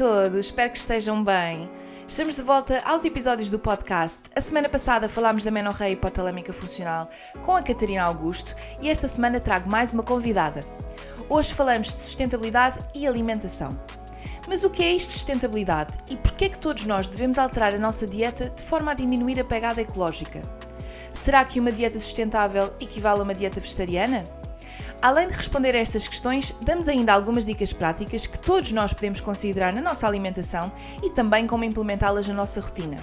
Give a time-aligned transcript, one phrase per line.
[0.00, 1.70] Todos, espero que estejam bem.
[2.08, 4.30] Estamos de volta aos episódios do podcast.
[4.34, 7.10] A semana passada falámos da menorreia hipotalâmica funcional
[7.42, 10.64] com a Catarina Augusto e esta semana trago mais uma convidada.
[11.28, 13.78] Hoje falamos de sustentabilidade e alimentação.
[14.48, 17.74] Mas o que é isto de sustentabilidade e porquê é que todos nós devemos alterar
[17.74, 20.40] a nossa dieta de forma a diminuir a pegada ecológica?
[21.12, 24.24] Será que uma dieta sustentável equivale a uma dieta vegetariana?
[25.02, 29.18] Além de responder a estas questões, damos ainda algumas dicas práticas que todos nós podemos
[29.18, 30.70] considerar na nossa alimentação
[31.02, 32.98] e também como implementá-las na nossa rotina.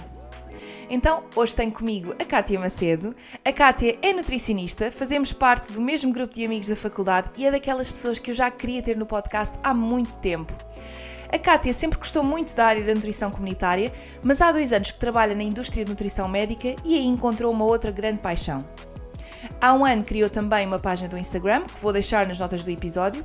[0.88, 3.16] Então, hoje tenho comigo a Kátia Macedo.
[3.44, 7.50] A Kátia é nutricionista, fazemos parte do mesmo grupo de amigos da faculdade e é
[7.50, 10.54] daquelas pessoas que eu já queria ter no podcast há muito tempo.
[11.30, 15.00] A Kátia sempre gostou muito da área da nutrição comunitária, mas há dois anos que
[15.00, 18.64] trabalha na indústria de nutrição médica e aí encontrou uma outra grande paixão,
[19.60, 22.70] Há um ano criou também uma página do Instagram, que vou deixar nas notas do
[22.70, 23.24] episódio,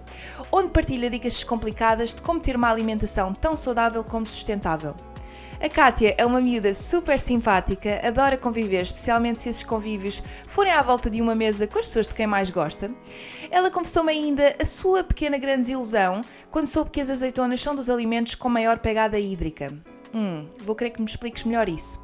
[0.51, 4.95] onde partilha dicas descomplicadas de como ter uma alimentação tão saudável como sustentável.
[5.63, 10.81] A Kátia é uma miúda super simpática, adora conviver, especialmente se esses convívios forem à
[10.81, 12.91] volta de uma mesa com as pessoas de quem mais gosta.
[13.49, 17.89] Ela confessou-me ainda a sua pequena grande desilusão quando soube que as azeitonas são dos
[17.89, 19.73] alimentos com maior pegada hídrica.
[20.13, 22.01] Hum, vou querer que me expliques melhor isso.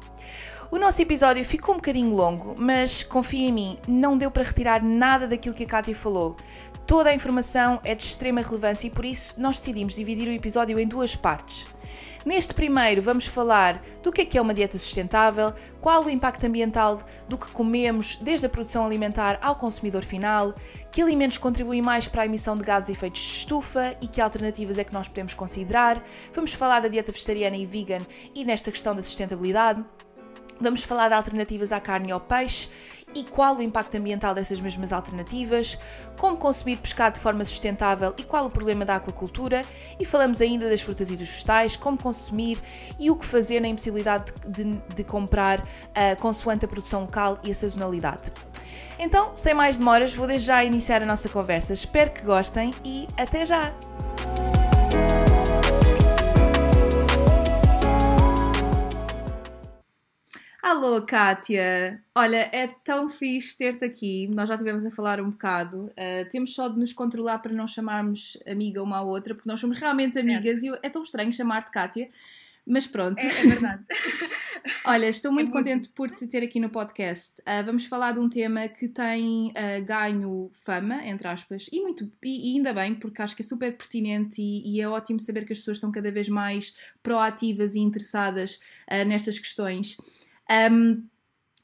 [0.72, 4.80] O nosso episódio ficou um bocadinho longo, mas confia em mim, não deu para retirar
[4.80, 6.36] nada daquilo que a Kátia falou.
[6.86, 10.78] Toda a informação é de extrema relevância e por isso nós decidimos dividir o episódio
[10.78, 11.66] em duas partes.
[12.24, 16.46] Neste primeiro, vamos falar do que é que é uma dieta sustentável, qual o impacto
[16.46, 20.54] ambiental do que comemos, desde a produção alimentar ao consumidor final,
[20.92, 24.20] que alimentos contribuem mais para a emissão de gases e efeitos de estufa e que
[24.20, 26.00] alternativas é que nós podemos considerar.
[26.32, 28.02] Vamos falar da dieta vegetariana e vegan
[28.36, 29.84] e nesta questão da sustentabilidade.
[30.60, 32.68] Vamos falar de alternativas à carne e ao peixe
[33.14, 35.78] e qual o impacto ambiental dessas mesmas alternativas,
[36.16, 39.62] como consumir pescado de forma sustentável e qual o problema da aquacultura,
[39.98, 42.58] e falamos ainda das frutas e dos vegetais, como consumir
[42.98, 47.38] e o que fazer na impossibilidade de, de, de comprar uh, consoante a produção local
[47.42, 48.30] e a sazonalidade.
[48.98, 51.72] Então, sem mais demoras, vou desde já iniciar a nossa conversa.
[51.72, 53.72] Espero que gostem e até já!
[60.62, 62.02] Alô, Kátia!
[62.14, 64.28] Olha, é tão fixe ter-te aqui.
[64.28, 65.86] Nós já estivemos a falar um bocado.
[65.86, 69.58] Uh, temos só de nos controlar para não chamarmos amiga uma à outra, porque nós
[69.58, 70.20] somos realmente é.
[70.20, 70.66] amigas é.
[70.66, 72.10] e é tão estranho chamar-te Kátia.
[72.66, 73.18] Mas pronto.
[73.18, 73.84] É, é verdade.
[74.84, 75.92] Olha, estou muito é contente muito...
[75.92, 77.40] por te ter aqui no podcast.
[77.40, 82.12] Uh, vamos falar de um tema que tem uh, ganho fama, entre aspas, e, muito,
[82.22, 85.46] e, e, ainda bem, porque acho que é super pertinente e, e, é ótimo saber
[85.46, 88.56] que as pessoas estão cada vez mais proativas e interessadas
[88.90, 89.96] uh, nestas questões.
[90.50, 91.08] Um,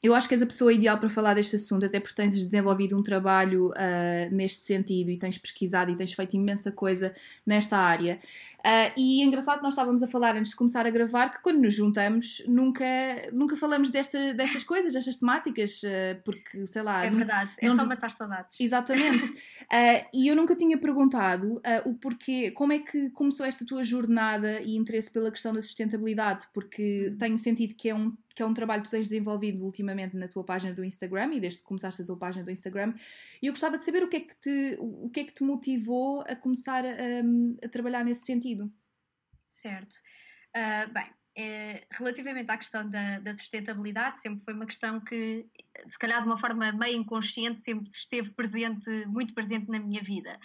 [0.01, 2.95] eu acho que és a pessoa ideal para falar deste assunto, até porque tens desenvolvido
[2.97, 7.13] um trabalho uh, neste sentido e tens pesquisado e tens feito imensa coisa
[7.45, 8.19] nesta área.
[8.59, 11.41] Uh, e é engraçado que nós estávamos a falar antes de começar a gravar que
[11.41, 12.85] quando nos juntamos nunca,
[13.33, 17.03] nunca falamos desta, destas coisas, destas temáticas, uh, porque sei lá.
[17.03, 17.79] É verdade, não, é não...
[17.79, 18.55] só matar saudades.
[18.59, 19.33] Exatamente.
[20.13, 24.75] e eu nunca tinha perguntado o porquê, como é que começou esta tua jornada e
[24.75, 27.17] interesse pela questão da sustentabilidade, porque uhum.
[27.17, 30.27] tenho sentido que é um que é um trabalho que tu tens desenvolvido ultimamente na
[30.27, 32.93] tua página do Instagram e desde que começaste a tua página do Instagram.
[33.41, 35.43] E eu gostava de saber o que é que te, o que é que te
[35.43, 38.71] motivou a começar a, a trabalhar nesse sentido.
[39.47, 39.95] Certo.
[40.55, 45.47] Uh, bem, é, relativamente à questão da, da, sustentabilidade, sempre foi uma questão que,
[45.89, 50.39] se calhar de uma forma meio inconsciente, sempre esteve presente, muito presente na minha vida.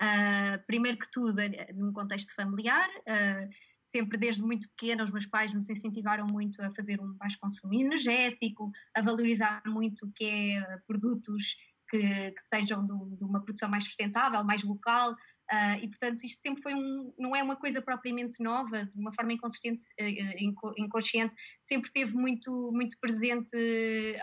[0.00, 1.42] Uh, primeiro que tudo,
[1.74, 2.88] num contexto familiar.
[3.00, 7.38] Uh, sempre desde muito pequena os meus pais nos incentivaram muito a fazer um baixo
[7.40, 11.54] consumo energético, a valorizar muito que é produtos
[11.88, 16.40] que, que sejam do, de uma produção mais sustentável, mais local, uh, e portanto isto
[16.42, 21.32] sempre foi um, não é uma coisa propriamente nova, de uma forma inconsistente, uh, inconsciente,
[21.68, 23.56] sempre esteve muito, muito presente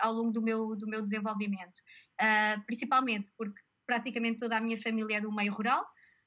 [0.00, 1.78] ao longo do meu, do meu desenvolvimento,
[2.20, 5.82] uh, principalmente porque praticamente toda a minha família é do meio rural,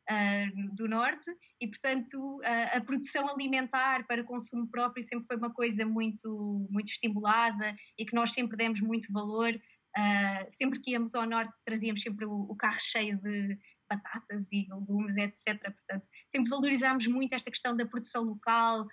[0.09, 1.25] uh, do Norte
[1.59, 6.89] e, portanto, uh, a produção alimentar para consumo próprio sempre foi uma coisa muito, muito
[6.89, 9.53] estimulada e que nós sempre demos muito valor.
[9.97, 13.57] Uh, sempre que íamos ao norte trazíamos sempre o, o, carro cheio de
[13.89, 15.61] batatas e legumes, etc.
[15.61, 18.87] Portanto, sempre valorizámos muito esta questão da produção local,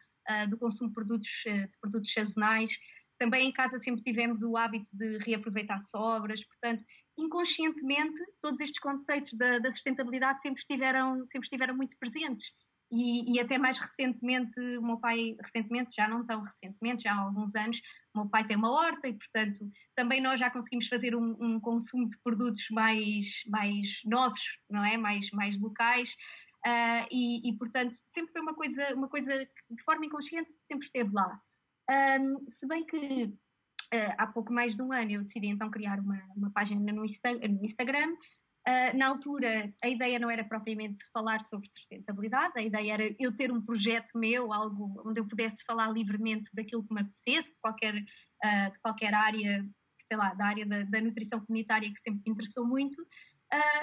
[0.48, 2.70] do consumo de produtos, de produtos sazonais.
[3.18, 6.84] Também em casa sempre tivemos o hábito de reaproveitar sobras, portanto,
[7.22, 12.46] inconscientemente, todos estes conceitos da, da sustentabilidade sempre estiveram, sempre estiveram muito presentes.
[12.90, 17.20] E, e, até mais recentemente, o meu pai, recentemente, já não tão recentemente, já há
[17.20, 17.80] alguns anos,
[18.14, 19.66] o meu pai tem uma horta e, portanto,
[19.96, 24.98] também nós já conseguimos fazer um, um consumo de produtos mais, mais nossos, não é?
[24.98, 26.10] Mais, mais locais.
[26.66, 30.86] Uh, e, e, portanto, sempre foi uma coisa, uma coisa que, de forma inconsciente, sempre
[30.86, 31.40] esteve lá.
[31.90, 33.32] Um, se bem que
[33.92, 37.04] uh, há pouco mais de um ano eu decidi então criar uma, uma página no,
[37.04, 38.16] Insta, no Instagram
[38.64, 43.36] Uh, na altura, a ideia não era propriamente falar sobre sustentabilidade, a ideia era eu
[43.36, 47.60] ter um projeto meu, algo onde eu pudesse falar livremente daquilo que me apetecesse, de
[47.60, 49.68] qualquer, uh, de qualquer área,
[50.06, 53.04] sei lá, da área da, da nutrição comunitária que sempre me interessou muito.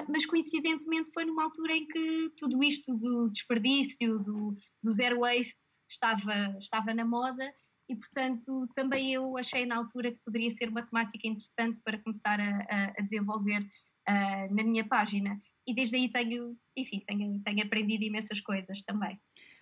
[0.07, 5.55] Mas coincidentemente foi numa altura em que tudo isto do desperdício, do, do zero waste,
[5.87, 7.53] estava, estava na moda
[7.89, 12.39] e, portanto, também eu achei na altura que poderia ser uma temática interessante para começar
[12.39, 15.41] a, a, desenvolver uh, na minha página.
[15.65, 19.19] E desde aí tenho, enfim, tenho, tenho aprendido imensas coisas também.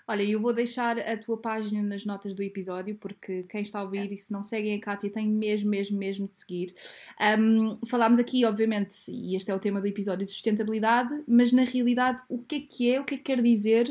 [0.10, 3.84] Olha, eu vou deixar a tua página nas notas do episódio, porque quem está a
[3.84, 4.14] ouvir é.
[4.14, 6.74] e se não seguem a Kátia tem mesmo, mesmo, mesmo de seguir.
[7.40, 11.64] Um, falámos aqui, obviamente, e este é o tema do episódio de sustentabilidade, mas na
[11.64, 13.88] realidade, o que é que é, o que é que quer dizer?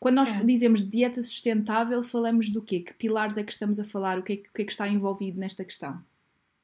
[0.00, 0.44] Quando nós é.
[0.44, 2.80] dizemos dieta sustentável, falamos do quê?
[2.80, 4.18] Que pilares é que estamos a falar?
[4.18, 6.02] O que é que, que, é que está envolvido nesta questão?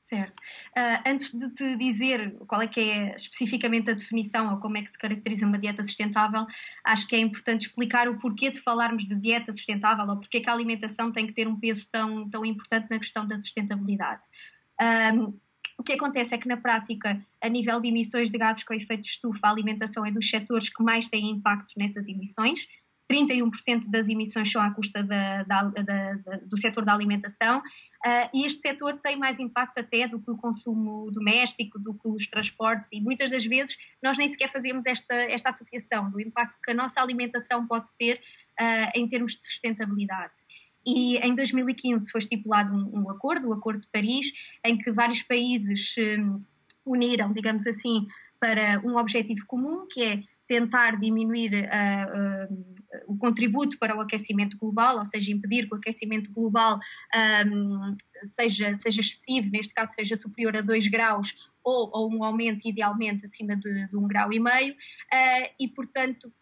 [0.01, 0.39] Certo.
[0.39, 4.83] Uh, antes de te dizer qual é que é especificamente a definição ou como é
[4.83, 6.47] que se caracteriza uma dieta sustentável,
[6.85, 10.49] acho que é importante explicar o porquê de falarmos de dieta sustentável ou porquê que
[10.49, 14.23] a alimentação tem que ter um peso tão, tão importante na questão da sustentabilidade.
[14.81, 15.37] Um,
[15.77, 19.03] o que acontece é que, na prática, a nível de emissões de gases com efeito
[19.03, 22.67] de estufa, a alimentação é dos setores que mais têm impacto nessas emissões.
[23.11, 26.13] 31% das emissões são à custa da, da, da,
[26.45, 30.37] do setor da alimentação uh, e este setor tem mais impacto até do que o
[30.37, 35.15] consumo doméstico, do que os transportes e muitas das vezes nós nem sequer fazemos esta,
[35.15, 38.21] esta associação do impacto que a nossa alimentação pode ter
[38.61, 40.35] uh, em termos de sustentabilidade.
[40.85, 44.33] E em 2015 foi estipulado um, um, acordo, o Acordo de Paris,
[44.65, 46.41] em que vários países se um,
[46.85, 48.07] uniram, digamos assim,
[48.39, 52.77] para um objetivo comum, que é tentar diminuir uh, uh,
[53.07, 56.79] o contributo para o aquecimento global, ou seja, impedir que o aquecimento global
[57.47, 57.97] um,
[58.39, 63.25] seja, seja excessivo, neste caso seja superior a 2 graus, ou, ou, um aumento idealmente
[63.25, 66.33] acima de, de 1 um grau e meio, uh, e portanto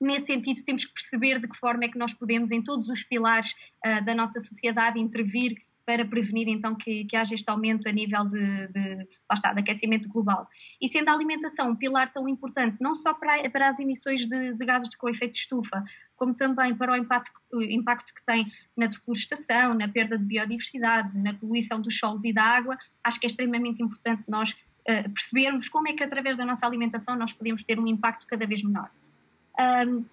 [0.00, 3.02] nesse sentido, temos que perceber de que forma é que nós podemos, em todos os
[3.02, 3.50] pilares
[3.84, 5.56] uh, da nossa sociedade, intervir
[5.86, 10.08] para prevenir então que, que haja este aumento a nível de, de, está, de aquecimento
[10.08, 10.48] global.
[10.80, 14.52] E sendo a alimentação um pilar tão importante, não só para, para as emissões de,
[14.52, 15.84] de gases com efeito de estufa,
[16.16, 21.16] como também para o impacto, o impacto que tem na deflorestação, na perda de biodiversidade,
[21.16, 25.68] na poluição dos solos e da água, acho que é extremamente importante nós uh, percebermos
[25.68, 28.90] como é que através da nossa alimentação nós podemos ter um impacto cada vez menor.
[29.86, 30.04] Um,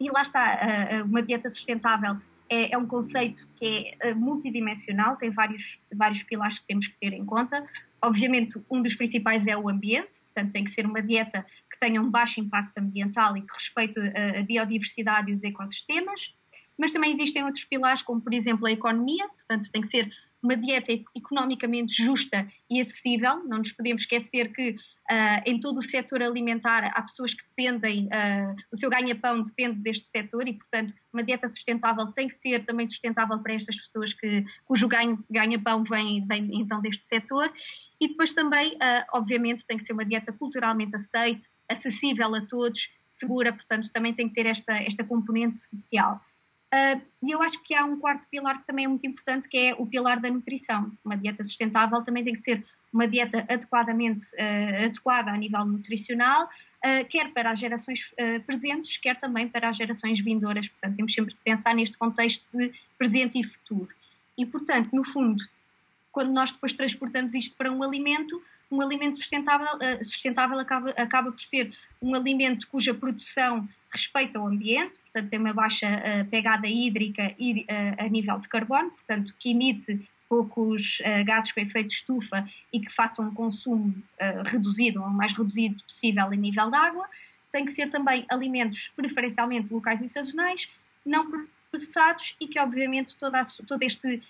[0.00, 0.58] e lá está,
[1.02, 2.16] uh, uma dieta sustentável
[2.48, 6.96] é, é um conceito que é uh, multidimensional, tem vários, vários pilares que temos que
[6.98, 7.64] ter em conta.
[8.00, 12.00] Obviamente, um dos principais é o ambiente, portanto, tem que ser uma dieta que tenha
[12.00, 16.34] um baixo impacto ambiental e que respeite a, a biodiversidade e os ecossistemas.
[16.78, 20.10] Mas também existem outros pilares, como por exemplo a economia, portanto, tem que ser
[20.42, 23.44] uma dieta economicamente justa e acessível.
[23.44, 28.06] Não nos podemos esquecer que uh, em todo o setor alimentar há pessoas que dependem,
[28.06, 32.64] uh, o seu ganha-pão depende deste setor e, portanto, uma dieta sustentável tem que ser
[32.64, 34.88] também sustentável para estas pessoas que, cujo
[35.28, 37.52] ganha-pão vem, vem então deste setor.
[38.00, 42.88] E depois também, uh, obviamente, tem que ser uma dieta culturalmente aceite, acessível a todos,
[43.08, 46.20] segura, portanto, também tem que ter esta, esta componente social.
[46.72, 49.56] Uh, e eu acho que há um quarto pilar que também é muito importante, que
[49.56, 50.92] é o pilar da nutrição.
[51.04, 56.44] Uma dieta sustentável também tem que ser uma dieta adequadamente uh, adequada a nível nutricional,
[56.44, 58.00] uh, quer para as gerações
[58.46, 60.68] presentes, quer também para as gerações vindouras.
[60.68, 63.88] Portanto, temos sempre que pensar neste contexto de presente e futuro.
[64.36, 65.42] E, portanto, no fundo,
[66.12, 69.68] quando nós depois transportamos isto para um alimento, um alimento sustentável,
[70.02, 75.52] sustentável acaba, acaba por ser um alimento cuja produção respeita o ambiente, portanto tem uma
[75.52, 81.24] baixa uh, pegada hídrica e, uh, a nível de carbono, portanto que emite poucos uh,
[81.24, 83.94] gases com efeito estufa e que faça um consumo
[84.44, 87.06] reduzido, ou mais reduzido possível a nível de água.
[87.50, 90.68] Tem que ser também alimentos preferencialmente locais e sazonais,
[91.04, 94.22] não processados e que, obviamente, toda a, todo este,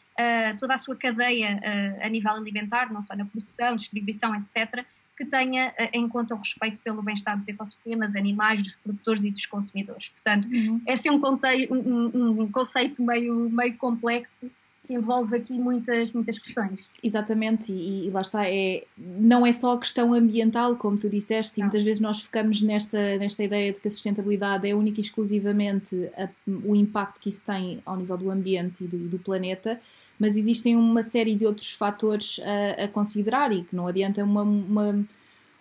[0.61, 1.61] toda a sua cadeia
[2.01, 4.85] a nível alimentar, não só na produção, distribuição, etc.,
[5.19, 9.31] que tenha uh, em conta o respeito pelo bem-estar dos ecossistemas, animais, dos produtores e
[9.33, 10.09] dos consumidores.
[10.15, 10.81] Portanto, uhum.
[10.87, 14.49] é um, um, um, conceito meio, meio complexo
[14.87, 16.89] que envolve aqui muitas, muitas questões.
[17.03, 21.61] Exatamente, e, e, lá está, é, não é só a questão ambiental, como tu disseste,
[21.61, 25.03] e muitas vezes nós focamos nesta, nesta ideia de que a sustentabilidade é única e
[25.03, 26.29] exclusivamente a,
[26.65, 29.79] o impacto que isso tem ao nível do ambiente e do, do planeta,
[30.19, 34.43] mas existem uma série de outros fatores a, a considerar e que não adianta uma,
[34.43, 35.05] uma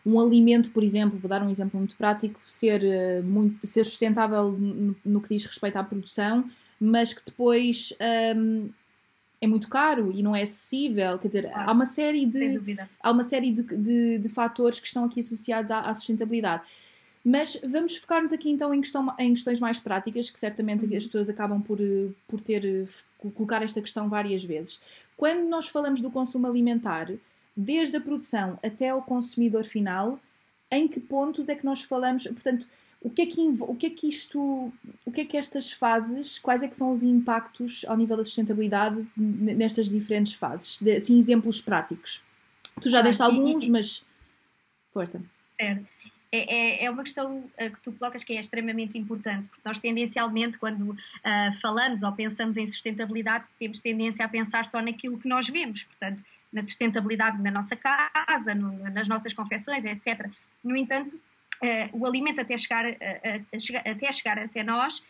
[0.07, 4.53] um alimento, por exemplo, vou dar um exemplo muito prático, ser, eh, muito, ser sustentável
[4.53, 6.45] no, no que diz respeito à produção,
[6.79, 7.93] mas que depois
[8.37, 8.69] um,
[9.41, 11.17] é muito caro e não é acessível.
[11.19, 15.03] Quer dizer, há uma série de, há uma série de, de, de, fatores que estão
[15.03, 16.63] aqui associados à, à, sustentabilidade.
[17.29, 20.95] Mas vamos focar-nos aqui então em, questão, em questões mais práticas, que certamente uhum.
[20.95, 21.77] as pessoas acabam por,
[22.25, 24.81] por ter colocar esta questão várias vezes.
[25.17, 27.11] Quando nós falamos do consumo alimentar,
[27.53, 30.17] desde a produção até ao consumidor final,
[30.71, 32.23] em que pontos é que nós falamos?
[32.27, 32.65] Portanto,
[33.01, 34.71] o que é que, o que, é que isto,
[35.05, 38.23] o que é que estas fases, quais é que são os impactos ao nível da
[38.23, 40.79] sustentabilidade nestas diferentes fases?
[40.95, 42.23] Assim, exemplos práticos.
[42.81, 44.05] Tu já ah, deste alguns, mas
[44.93, 45.21] força.
[45.59, 45.81] Certo.
[45.81, 45.96] É,
[46.31, 50.57] é, é, uma questão eh, que tu colocas que é extremamente importante, porque nós tendencialmente,
[50.57, 55.47] quando uh, falamos ou pensamos em sustentabilidade, temos tendência a pensar só naquilo que nós
[55.47, 60.29] vemos, portanto, na sustentabilidade na nossa casa, no, nas nossas confecções, etc.
[60.63, 63.45] No entanto, uh, o alimento até chegar, uh,
[63.85, 65.01] até chegar até nós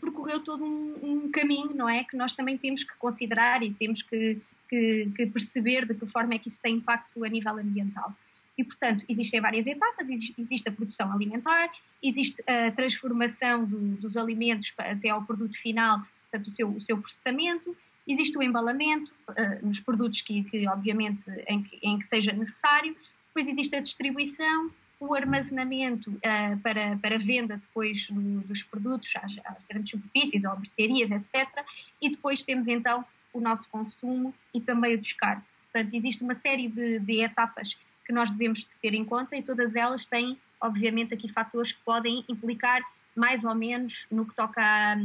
[0.00, 2.02] percorreu todo um, um, caminho, não é?
[2.02, 4.36] Que nós também temos que considerar e temos que,
[4.68, 8.12] que, que, perceber de que forma é que isso tem impacto a nível ambiental.
[8.60, 11.70] E, portanto, existem várias etapas: existe a produção alimentar,
[12.02, 16.98] existe a transformação do, dos alimentos até ao produto final, portanto, o seu, o seu
[16.98, 17.74] processamento,
[18.06, 22.94] existe o embalamento uh, nos produtos que, que obviamente, em que, em que, seja necessário,
[23.28, 29.38] depois existe a distribuição, o armazenamento uh, para, para venda depois do, dos produtos às,
[29.46, 31.64] às, grandes superfícies ou mercearias, etc.
[31.98, 35.46] E depois temos então o nosso consumo e também o descarte.
[35.72, 37.74] Portanto, existe uma série de, de etapas
[38.10, 42.24] que nós devemos ter em conta e todas elas têm, obviamente, aqui fatores que podem
[42.28, 42.82] implicar
[43.14, 44.96] mais ou menos no que toca a,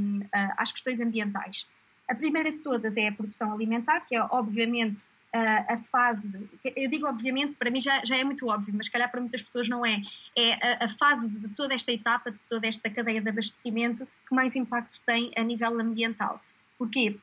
[0.57, 1.67] às questões ambientais.
[2.09, 4.97] A primeira de todas é a produção alimentar, que é obviamente
[5.31, 9.19] a, fase, eu digo obviamente, para mim já, já é muito óbvio, mas calhar para
[9.19, 10.01] muitas pessoas não é,
[10.35, 14.33] é a, a, fase de toda esta etapa, de toda esta cadeia de abastecimento que
[14.33, 16.41] mais impacto tem a nível ambiental.
[16.77, 17.17] Porquê?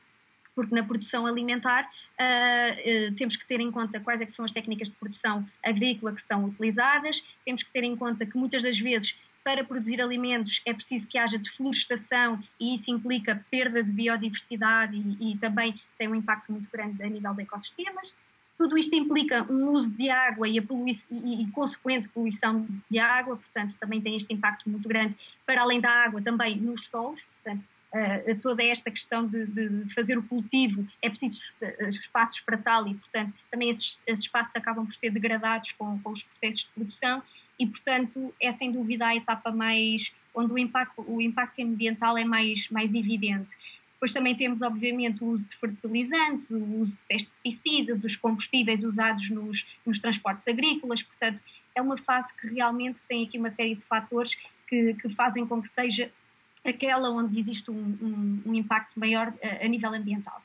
[0.55, 4.51] Porque na produção alimentar uh, uh, temos que ter em conta quais é são as
[4.51, 8.77] técnicas de produção agrícola que são utilizadas, temos que ter em conta que muitas das
[8.77, 14.95] vezes para produzir alimentos é preciso que haja deflorestação e isso implica perda de biodiversidade
[14.95, 18.09] e, e também tem um impacto muito grande a nível de ecossistemas.
[18.57, 23.35] Tudo isto implica um uso de água e, a e, e consequente poluição de água,
[23.35, 27.65] portanto, também tem este impacto muito grande, para além da água, também nos solos, portanto,
[27.93, 32.87] Uh, toda esta questão de, de, fazer o cultivo, é preciso uh, espaços para tal
[32.87, 36.69] e, portanto, também esses, esses espaços acabam por ser degradados com, com, os processos de
[36.73, 37.21] produção
[37.59, 42.25] e, portanto, é sem dúvida a etapa mais onde o impacto, o impacto ambiental é
[42.25, 43.49] mais, mais evidente.
[43.93, 49.29] Depois também temos, obviamente, o uso de fertilizantes, o uso de pesticidas, os combustíveis usados
[49.29, 51.39] nos, nos transportes agrícolas, portanto,
[51.75, 54.35] é uma fase que realmente tem aqui uma série de fatores
[54.67, 56.11] que, que fazem com que seja
[56.63, 60.41] aquela onde existe um, um, um impacto maior a, eh, a, nível ambiental.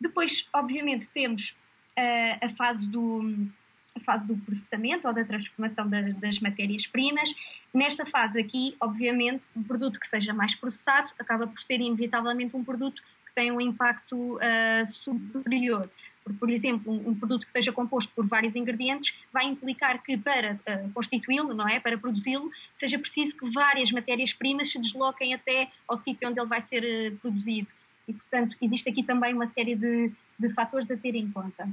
[0.00, 1.56] Depois, obviamente, temos
[1.98, 3.48] uh, a fase do,
[3.96, 7.34] a fase do processamento ou da transformação das, das matérias-primas.
[7.72, 12.64] Nesta fase aqui, obviamente, um produto que seja mais processado acaba por ser inevitavelmente um
[12.64, 15.90] produto que tem um impacto uh, superior.
[16.34, 20.54] Por, exemplo, um, um, produto que seja composto por vários ingredientes vai implicar que para
[20.54, 25.96] uh, constituí-lo, não é, para produzi-lo, seja preciso que várias matérias-primas se desloquem até ao
[25.96, 27.68] sítio onde ele vai ser uh, produzido.
[28.06, 31.68] E, portanto, existe aqui também uma série de, de fatores a ter em conta.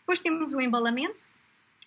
[0.00, 1.16] Depois temos o embalamento,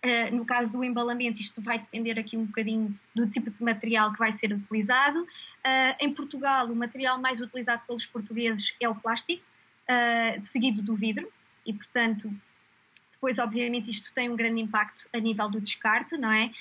[0.06, 4.14] Uh, no caso do embalamento, isto vai depender aqui um bocadinho do tipo de material
[4.14, 5.20] que vai ser utilizado.
[5.22, 9.42] Uh, em Portugal, o material mais utilizado pelos portugueses é o plástico,
[9.90, 11.28] uh, seguido do vidro,
[11.66, 12.32] e portanto,
[13.12, 16.52] depois, obviamente, isto tem um grande impacto a nível do descarte, não é?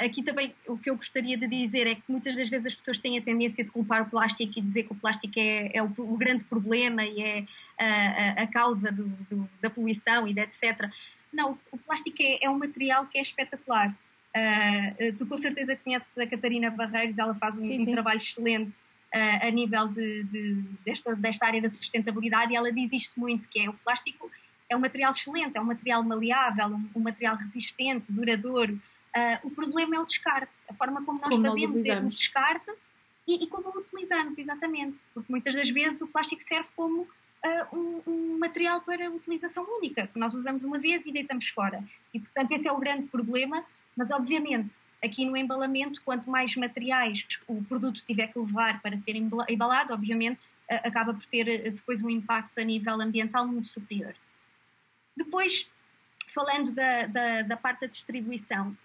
[0.00, 2.98] aqui também o que eu gostaria de dizer é que muitas das vezes as pessoas
[2.98, 5.92] têm a tendência de culpar o plástico e dizer que o plástico é, é o,
[5.98, 7.44] o, grande problema e é
[7.78, 10.90] a, a causa do, do, da poluição e de etc.
[11.32, 13.94] Não, o plástico é, é um material que é espetacular.
[14.34, 17.90] Uh, tu com certeza conheces a Catarina Barreiros, ela faz um, sim, sim.
[17.90, 18.83] um trabalho excelente uh,
[19.16, 20.54] a nível de, de,
[20.84, 24.28] desta, desta área da sustentabilidade e ela diz isto muito, que é o plástico
[24.68, 28.74] é um material excelente, é um material maleável, um, um material resistente, duradouro.
[28.74, 32.70] Uh, o problema é o descarte, a forma como nós como fazemos nós o descarte
[33.26, 34.96] e, e, como o utilizamos, exatamente.
[35.12, 37.08] Porque muitas das vezes o plástico serve como uh,
[37.76, 41.82] um, um, material para utilização única, que nós usamos uma vez e deitamos fora.
[42.12, 43.64] E, portanto, esse é o grande problema,
[43.96, 44.70] mas obviamente
[45.04, 50.40] aqui no embalamento, quanto mais materiais o produto tiver que levar para ser embalado, obviamente
[50.70, 54.14] uh, acaba por ter depois um impacto a nível ambiental muito superior.
[55.16, 55.68] Depois,
[56.34, 58.76] falando da, da, da parte da distribuição,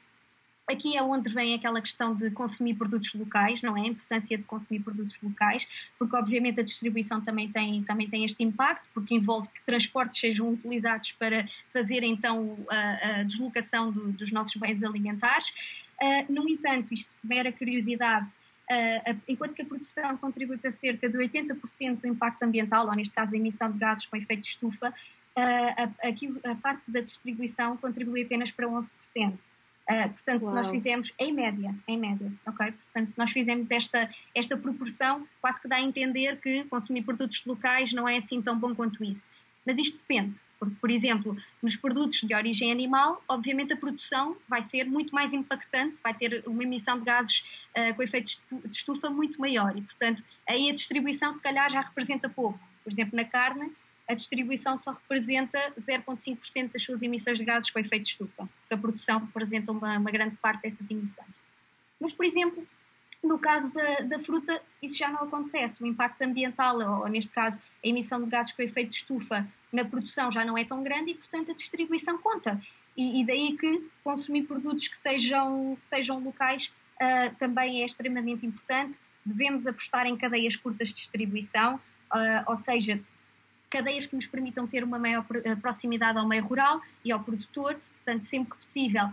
[0.68, 3.82] aqui é onde vem aquela questão de consumir produtos locais, não é?
[3.82, 8.44] A importância de consumir produtos locais, porque obviamente a distribuição também tem, também tem este
[8.44, 14.32] impacto, porque envolve que transportes sejam utilizados para fazer então a, a deslocação do, dos
[14.32, 15.52] nossos bens alimentares.
[16.02, 21.18] Uh, no entanto, isto mera curiosidade, uh, enquanto que a produção contribui para cerca de
[21.18, 24.94] 80% do impacto ambiental, ou neste caso a emissão de gases com efeito de estufa,
[25.36, 28.90] a, aqui, a parte da distribuição contribui apenas para 11%.
[29.90, 30.54] Uh, portanto, Uau.
[30.54, 32.72] se nós fizermos em média, em média, ok?
[32.72, 37.44] Portanto, se nós fizermos esta, esta proporção, quase que dá a entender que consumir produtos
[37.44, 39.28] locais não é assim tão bom quanto isso.
[39.66, 44.62] Mas isto depende, porque, por exemplo, nos produtos de origem animal, obviamente a produção vai
[44.64, 47.44] ser muito mais impactante, vai ter uma emissão de gases
[47.78, 51.80] uh, com efeitos de estufa muito maior e, portanto, aí a distribuição se calhar já
[51.80, 52.60] representa pouco.
[52.84, 53.72] Por exemplo, na carne,
[54.10, 58.50] a distribuição só representa 0,5% das suas emissões de gases com efeito de estufa.
[58.70, 61.30] A produção representa uma, uma, grande parte dessas emissões.
[62.02, 62.68] Mas, por exemplo,
[63.24, 65.82] no caso da, da, fruta, isso já não acontece.
[65.82, 69.86] O impacto ambiental, ou neste caso, a emissão de gases com efeito de estufa na
[69.86, 72.60] produção já não é tão grande e, portanto, a distribuição conta.
[72.98, 78.94] E, e daí que consumir produtos que sejam, sejam locais uh, também é extremamente importante.
[79.26, 83.00] Devemos apostar em cadeias curtas de distribuição, uh, ou seja,
[83.70, 87.80] cadeias que nos permitam ter uma maior eh, proximidade ao meio rural e ao produtor,
[87.98, 89.10] portanto, sempre que possível,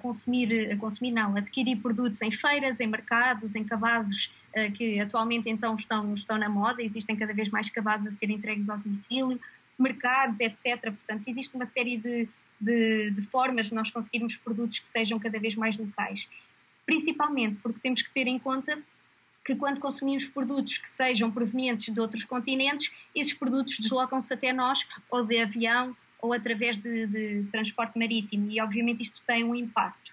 [0.00, 4.30] consumir, consumir não, adquirir produtos em feiras, em mercados, em cabazes
[4.76, 8.68] que atualmente então estão, estão na moda, existem cada vez mais cabazes a serem entregues
[8.70, 9.40] ao domicílio,
[9.78, 10.80] mercados, etc.
[10.82, 12.28] Portanto, existe uma série de,
[12.60, 16.28] de, de formas de nós conseguirmos produtos que sejam cada vez mais locais.
[16.84, 18.78] Principalmente porque temos que ter em conta
[19.44, 24.84] que quando consumimos produtos que sejam provenientes de outros continentes, esses produtos deslocam-se até nós,
[25.08, 30.12] ou de avião, ou através de, de transporte marítimo, e obviamente isto tem um impacto.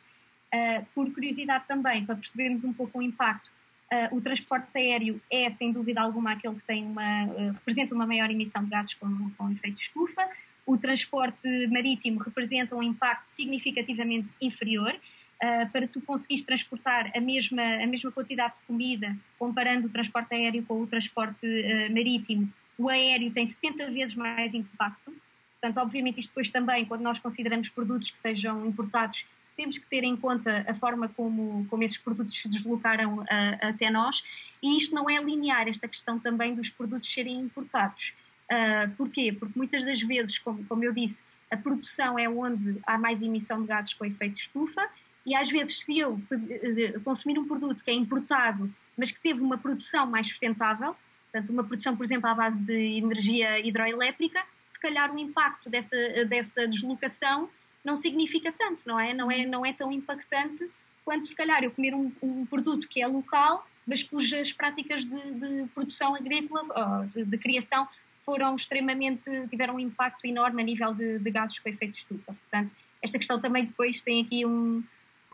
[0.53, 3.49] Uh, por curiosidade também, para percebermos um pouco o impacto,
[3.93, 8.07] uh, o transporte aéreo é, sem dúvida alguma, aquele que tem uma, uh, representa uma
[8.07, 10.27] maior emissão de gases com, com efeito de estufa,
[10.65, 17.61] o transporte marítimo representa um impacto significativamente inferior, uh, para tu conseguires transportar a mesma,
[17.61, 21.45] a mesma quantidade de comida, comparando o transporte aéreo com o transporte
[21.91, 25.13] marítimo, o aéreo tem 70 vezes mais impacto.
[25.61, 29.25] Portanto, obviamente, isto depois também, quando nós consideramos produtos que sejam importados,
[29.55, 33.25] temos que ter em conta a forma como, como esses produtos se deslocaram uh,
[33.61, 34.23] até nós.
[34.61, 38.13] E isto não é linear, esta questão também dos produtos serem importados.
[38.51, 39.35] Uh, porquê?
[39.37, 43.61] Porque muitas das vezes, como, como eu disse, a produção é onde há mais emissão
[43.61, 44.89] de gases com efeito estufa
[45.25, 49.39] e às vezes, se eu eh, consumir um produto que é importado, mas que teve
[49.39, 50.95] uma produção mais sustentável,
[51.31, 55.95] portanto, uma produção, por exemplo, à base de energia hidroelétrica, se calhar o impacto dessa,
[56.27, 57.49] dessa deslocação
[57.83, 59.13] não significa tanto, não é?
[59.13, 60.69] Não é, não é tão impactante
[61.03, 65.31] quanto se calhar eu comer um, um produto que é local, mas cujas práticas de,
[65.31, 67.87] de produção agrícola, de, de, criação,
[68.25, 72.33] foram extremamente, tiveram um impacto enorme a nível de, de gases com efeito estufa.
[72.33, 74.81] Portanto, esta questão também depois tem aqui um,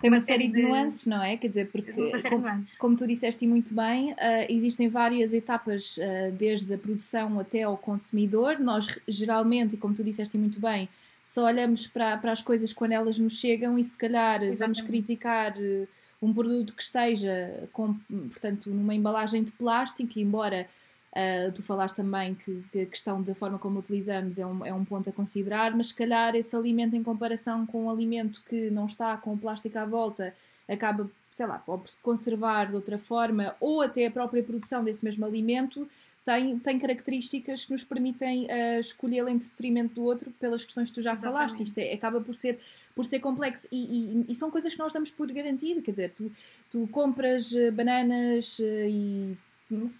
[0.01, 1.37] tem uma, uma série, série de, nuances, não é?
[1.37, 1.91] Quer dizer, porque,
[2.27, 4.15] como, como, tu disseste muito bem, uh,
[4.47, 8.59] existem várias etapas, uh, desde a produção até ao consumidor.
[8.59, 10.87] Nós, geralmente, e como tu disseste muito bem,
[11.29, 14.57] só olhamos para, para as coisas quando elas nos chegam e, se calhar, Exatamente.
[14.57, 15.87] vamos criticar uh,
[16.19, 20.67] um produto que esteja, com, portanto, numa embalagem de plástico, embora
[21.09, 24.71] Uh, tu falaste também que, que, a questão da forma como utilizamos é um, é
[24.71, 28.69] um ponto a considerar, mas se calhar esse alimento em comparação com um alimento que
[28.69, 30.35] não está com o plástico à volta
[30.67, 35.03] acaba, sei lá, por se conservar de outra forma ou até a própria produção desse
[35.03, 35.89] mesmo alimento
[36.29, 40.95] tem, tem características que nos permitem uh, escolhê-lo em detrimento do outro pelas questões que
[40.95, 41.35] tu já Exatamente.
[41.35, 41.63] falaste.
[41.63, 42.59] Isto é, acaba por ser,
[42.95, 45.81] por ser complexo e, e, e, são coisas que nós damos por garantido.
[45.81, 46.31] Quer dizer, tu,
[46.69, 49.35] tu compras uh, bananas e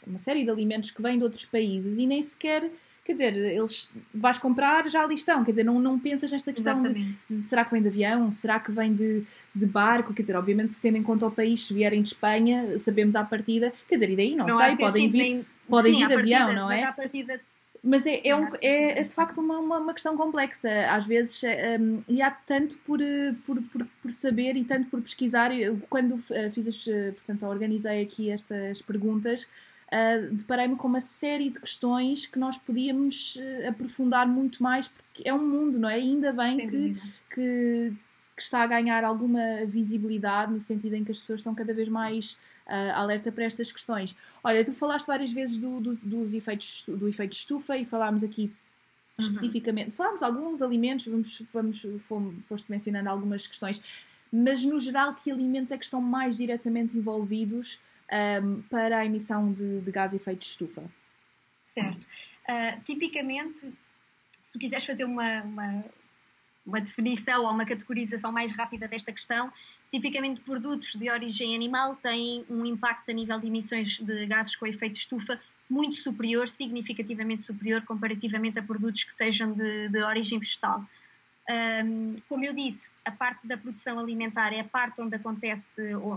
[0.06, 2.70] uma série de alimentos que vêm de outros países e nem sequer
[3.10, 6.86] quer dizer, eles vais comprar, já ali estão, quer dizer, não, não pensas nesta questão
[6.86, 7.18] Exatamente.
[7.28, 9.24] de será que vem de avião, será que vem de,
[9.56, 13.16] de barco, quer dizer, obviamente tendo em conta o país, se vierem de Espanha, sabemos
[13.16, 16.08] à partida, quer dizer, e daí não, não sei, podem vir, nem, podem sim, vir
[16.08, 16.94] de avião, não é?
[17.84, 21.42] Mas é, é, um, é, é, de facto uma, uma, uma, questão complexa, às vezes,
[21.44, 21.80] um, eh,
[22.10, 25.58] e há tanto por, eh, por, por, por, saber e tanto por pesquisar.
[25.58, 26.84] Eu, quando eh, fiz as,
[27.16, 29.48] portanto, organizei aqui estas perguntas,
[29.90, 35.28] uh, deparei-me com uma série de questões que nós podíamos uh, aprofundar muito mais, porque
[35.28, 35.96] é um mundo, não é?
[35.96, 36.96] Ainda bem que,
[37.34, 37.94] que,
[38.36, 41.88] que, está a ganhar alguma visibilidade, no sentido em que as pessoas estão cada vez
[41.88, 42.38] mais
[42.70, 44.16] uh, alerta para estas questões.
[44.44, 48.44] Olha, tu falaste várias vezes do, do, dos efeitos, do efeito estufa e falámos aqui
[48.44, 48.52] uhum.
[49.18, 53.82] especificamente, falámos de alguns alimentos, vamos, vamos, fomos, foste mencionando algumas questões,
[54.32, 57.82] mas no geral, que alimentos é que estão mais diretamente envolvidos
[58.44, 60.84] um, para a emissão de, de gás de efeito de estufa?
[61.74, 62.06] Certo.
[62.48, 65.86] Uh, tipicamente, se tu quiseres fazer uma, uma,
[66.66, 69.52] uma, definição ou uma categorização mais rápida desta questão,
[69.92, 74.68] tipicamente produtos de origem animal têm um impacto a nível de emissões de gases com
[74.68, 80.40] efeito de estufa muito superior, significativamente superior, comparativamente a produtos que sejam de, de origem
[80.40, 80.84] vegetal.
[81.50, 85.68] Um, como eu disse, a parte da produção alimentar é a parte onde acontece,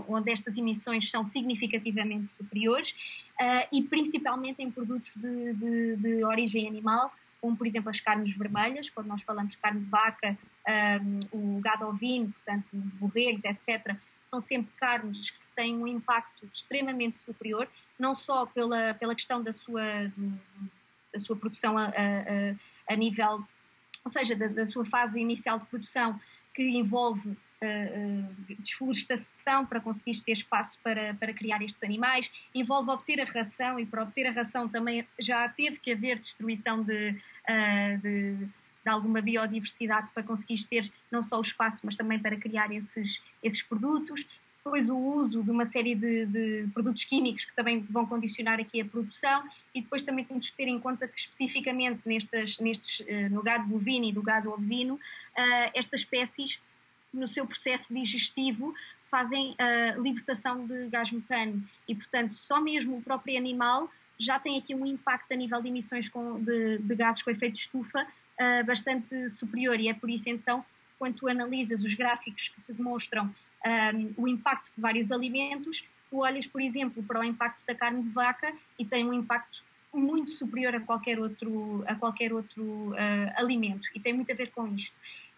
[0.07, 6.67] onde estas emissões são significativamente superiores uh, e principalmente em produtos de, de, de, origem
[6.67, 7.11] animal,
[7.43, 10.37] como por exemplo as carnes vermelhas, quando nós falamos de carne de vaca,
[11.33, 13.97] um, o gado ovino, portanto borregos, etc.,
[14.29, 17.67] são sempre carnes que têm um impacto extremamente superior,
[17.99, 19.83] não só pela, pela questão da sua,
[21.13, 23.43] da sua produção a, a, a nível,
[24.05, 26.17] ou seja, da, da sua fase inicial de produção,
[26.53, 27.37] que envolve
[28.59, 33.85] desflorestação para conseguir ter espaço para, para criar estes animais, envolve obter a ração e
[33.85, 39.21] para obter a ração também já teve que haver destruição de, uh, de, de, alguma
[39.21, 44.25] biodiversidade para conseguir ter não só o espaço, mas também para criar esses, esses produtos.
[44.63, 48.79] Depois o uso de uma série de, de produtos químicos que também vão condicionar aqui
[48.79, 49.43] a produção
[49.75, 54.05] e depois também temos que ter em conta que especificamente nestes, nestes, no gado bovino
[54.05, 54.97] e do gado ovino,
[55.73, 56.61] estas espécies,
[57.13, 58.73] no seu processo digestivo,
[59.09, 64.57] fazem a libertação de gás metano e, portanto, só mesmo o próprio animal já tem
[64.57, 68.01] aqui um impacto a nível de emissões com, de, de, gases com efeito de estufa
[68.01, 69.79] uh, bastante superior.
[69.79, 70.65] E é por isso então
[70.97, 73.31] quando tu analisas os gráficos que te demonstram um,
[73.65, 78.03] ah, o impacto de vários alimentos, tu olhas, por exemplo, para o impacto da carne
[78.03, 79.61] de vaca e tem um impacto
[79.93, 82.95] muito superior a qualquer outro, a qualquer outro uh,
[83.35, 83.87] alimento.
[83.93, 84.95] E tem muito a ver com isto.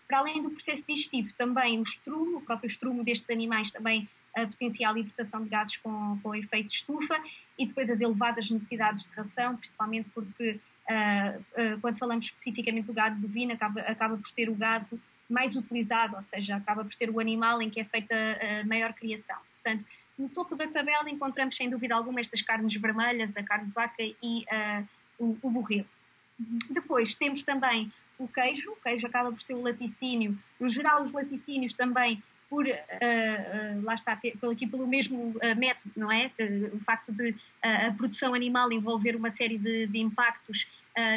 [0.08, 4.88] Para além do processo digestivo, também o estrumo, o próprio estrumo destes animais também uh,
[4.88, 7.20] a libertação de gases com, com efeito de estufa
[7.58, 12.94] e depois as elevadas necessidades de ração, principalmente porque uh, uh, quando falamos especificamente do
[12.94, 17.10] gado bovino, acaba, acaba por ser o gado mais utilizado, ou seja, acaba por ser
[17.10, 18.16] o animal em que é feita
[18.62, 19.38] a maior criação.
[19.64, 19.84] Portanto,
[20.20, 24.04] no topo da tabela encontramos sem dúvida alguma estas carnes vermelhas, a carne de vaca
[24.04, 24.46] e
[25.18, 25.88] o, o borrego.
[26.70, 30.38] Depois temos também o queijo, o queijo acaba por ser o laticínio.
[30.60, 35.56] No geral, os laticínios também, por, uh, uh, lá está, pelo, aqui pelo mesmo uh,
[35.58, 36.32] método, não é?
[36.74, 40.68] o facto de a produção animal envolver uma série de, de impactos,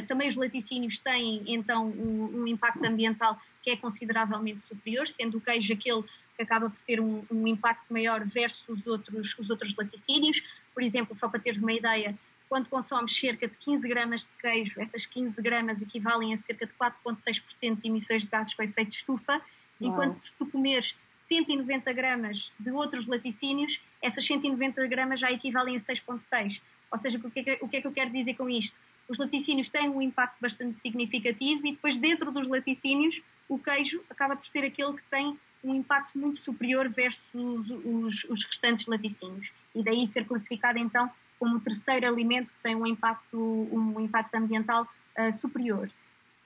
[0.09, 5.41] também os laticínios têm, então, um, um, impacto ambiental que é consideravelmente superior, sendo o
[5.41, 6.03] queijo aquele
[6.35, 10.43] que acaba por ter um, um impacto maior versus os outros, os outros laticínios.
[10.75, 12.15] Por exemplo, só para teres uma ideia,
[12.49, 16.73] quando consomes cerca de 15 gramas de queijo, essas 15 gramas equivalem a cerca de
[16.73, 19.43] 4,6% de emissões de gases com efeito de estufa, Uau.
[19.81, 20.95] enquanto se tu comeres
[21.29, 26.61] 190 gramas de outros laticínios, essas 190 gramas já equivalem a 6,6%.
[26.91, 28.75] Ou seja, o que, é que, o que é que eu quero dizer com isto?
[29.07, 34.37] Os laticínios têm um impacto bastante significativo e depois dentro dos laticínios o queijo acaba
[34.37, 39.51] por ser aquele que tem um impacto muito superior versus os, os, os restantes laticínios.
[39.75, 43.39] E daí ser classificado então como terceiro alimento que tem um impacto,
[43.73, 45.91] um impacto ambiental uh, superior.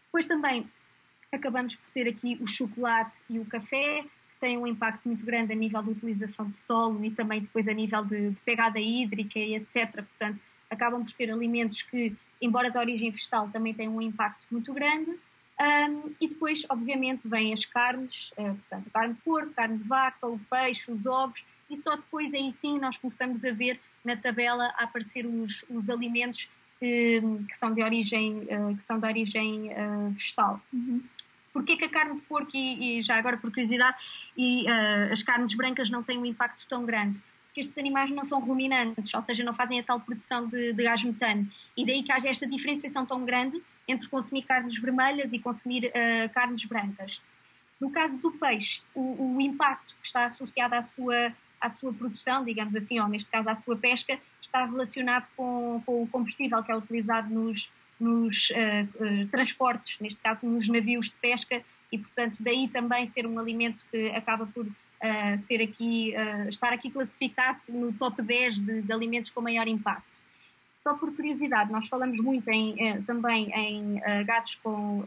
[0.06, 0.68] Depois também
[1.32, 5.52] acabamos por ter aqui o chocolate e o café, que têm um impacto muito grande
[5.52, 9.38] a nível de utilização de solo e também depois a nível de, de pegada hídrica
[9.38, 9.90] e etc.
[9.92, 14.72] Portanto, acabam por ser alimentos que, embora de origem vegetal, também têm um impacto muito
[14.72, 15.10] grande.
[15.60, 20.26] Um, e depois, obviamente, vêm as carnes, uh, portanto, carne de porco, carne de vaca,
[20.26, 24.72] o peixe, os ovos, e só depois aí sim nós começamos a ver na tabela
[24.78, 29.70] a aparecer os, os alimentos que, que, são de origem, uh, que são de origem
[29.72, 30.60] uh, vegetal.
[30.72, 31.02] Uhum.
[31.52, 33.96] Porquê que a carne de porco e, e já agora por curiosidade,
[34.36, 37.18] e uh, as carnes brancas não têm um impacto tão grande?
[37.54, 40.82] que estes animais não são ruminantes, ou seja, não fazem a tal produção de, de
[40.82, 41.46] gás metano.
[41.76, 46.32] E daí que haja esta diferenciação tão grande entre consumir carnes vermelhas e consumir uh,
[46.32, 47.20] carnes brancas.
[47.80, 51.32] No caso do peixe, o, o, impacto que está associado à sua,
[51.62, 56.02] à sua produção, digamos assim, ou neste caso à sua pesca, está relacionado com, com
[56.02, 61.62] o combustível que é utilizado nos, nos uh, transportes, neste caso nos navios de pesca,
[61.90, 66.12] e portanto daí também ser um alimento que acaba por uh, ser aqui,
[66.48, 70.10] estar aqui classificado no top 10 de, de, alimentos com maior impacto.
[70.82, 75.06] Só por curiosidade, nós falamos muito em, também em gatos com,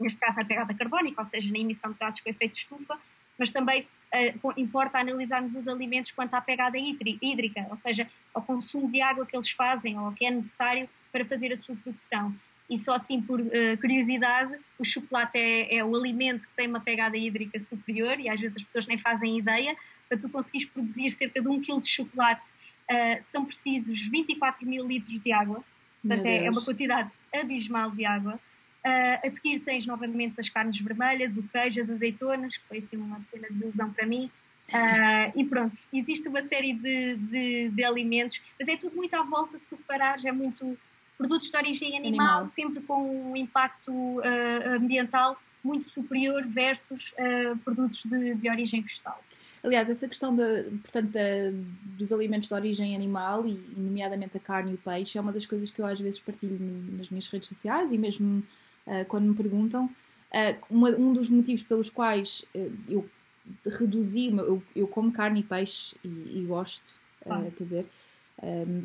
[0.00, 2.98] neste caso, a pegada carbónica, ou seja, na emissão de gases com efeito de estufa,
[3.38, 8.90] mas também uh, importa analisarmos os alimentos quanto à pegada hídrica, ou seja, ao consumo
[8.90, 12.34] de água que eles fazem ou que é necessário para fazer a sua produção.
[12.68, 16.80] E só assim, por uh, curiosidade, o chocolate é, é, o alimento que tem uma
[16.80, 19.76] pegada hídrica superior e às vezes as pessoas nem fazem ideia.
[20.08, 22.40] Para tu conseguires produzir cerca de um quilo de chocolate,
[22.90, 25.62] uh, são precisos 24 mil litros de água.
[26.02, 28.38] Portanto, é, é, uma quantidade abismal de água.
[28.86, 32.96] Uh, a seguir tens novamente as carnes vermelhas, o queijo, as azeitonas, que foi assim
[32.96, 34.30] uma pequena desilusão para mim.
[34.68, 39.24] Uh, e pronto, existe uma série de, de, de, alimentos, mas é tudo muito à
[39.24, 40.78] volta, se tu reparares, é muito
[41.18, 42.52] produtos de origem animal, animal.
[42.54, 47.12] sempre com um impacto uh, ambiental muito superior versus
[47.64, 49.20] produtos de, de origem vegetal.
[49.64, 51.50] Aliás, essa questão de, portanto, de,
[51.98, 55.44] dos alimentos de origem animal, e nomeadamente a carne e o peixe, é uma das
[55.44, 56.56] coisas que eu às vezes partilho
[56.96, 58.44] nas minhas redes sociais e mesmo
[58.86, 59.86] uh, quando me perguntam.
[60.32, 63.08] Uh, uma, um dos motivos pelos quais uh, eu
[63.78, 66.84] reduzi, eu, eu como carne e peixe e, e gosto,
[67.28, 67.44] ah.
[67.56, 67.86] quer dizer,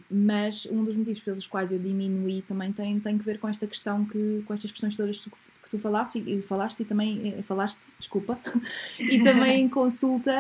[0.10, 3.66] mas um dos motivos pelos quais eu diminuí também tem, tem que ver com esta
[3.66, 7.80] questão que, com estas questões todas que, que tu falaste e falaste e também falaste,
[7.98, 8.40] desculpa,
[9.00, 10.32] e também em consulta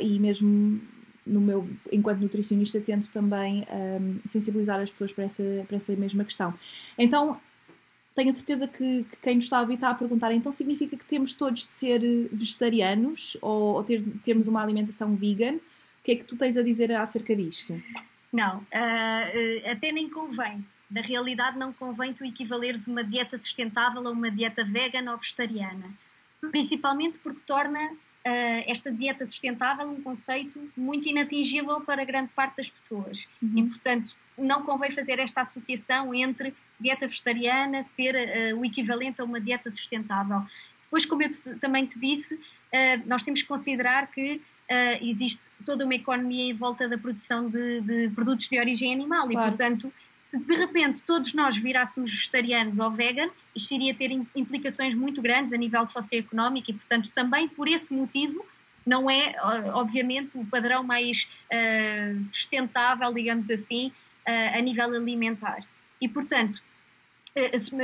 [0.00, 0.80] e mesmo
[1.26, 6.24] no meu, enquanto nutricionista, tento também um, sensibilizar as pessoas para essa, para essa mesma
[6.24, 6.54] questão.
[6.96, 7.38] Então,
[8.16, 10.96] tenho a certeza que, que, quem nos está a ouvir está a perguntar, então significa
[10.96, 12.00] que temos todos de ser
[12.32, 15.56] vegetarianos ou, ou ter, termos uma alimentação vegan?
[15.56, 15.60] O
[16.02, 17.80] que é que tu tens a dizer acerca disto?
[18.32, 20.64] Não, uh, até nem convém.
[20.90, 25.90] Na realidade, não convém tu equivaleres uma dieta sustentável a uma dieta vegan ou vegetariana.
[26.50, 32.70] Principalmente porque torna uh, esta dieta sustentável um conceito muito inatingível para grande parte das
[32.70, 33.18] pessoas.
[33.42, 33.58] Uhum.
[33.58, 39.24] E, portanto, não convém fazer esta associação entre dieta vegetariana ser uh, o equivalente a
[39.24, 40.42] uma dieta sustentável.
[40.84, 42.38] Depois, como eu te, também te disse, uh,
[43.06, 47.80] nós temos que considerar que uh, existe toda uma economia em volta da produção de,
[47.80, 49.48] de produtos de origem animal claro.
[49.48, 49.92] e, portanto,
[50.30, 55.52] se de repente todos nós virássemos vegetarianos ou vegan, isto iria ter implicações muito grandes
[55.52, 58.44] a nível socioeconómico e, portanto, também por esse motivo
[58.84, 59.34] não é,
[59.74, 61.26] obviamente, o padrão mais
[62.32, 63.90] sustentável, digamos assim,
[64.24, 65.58] a nível alimentar.
[66.00, 66.62] E, portanto,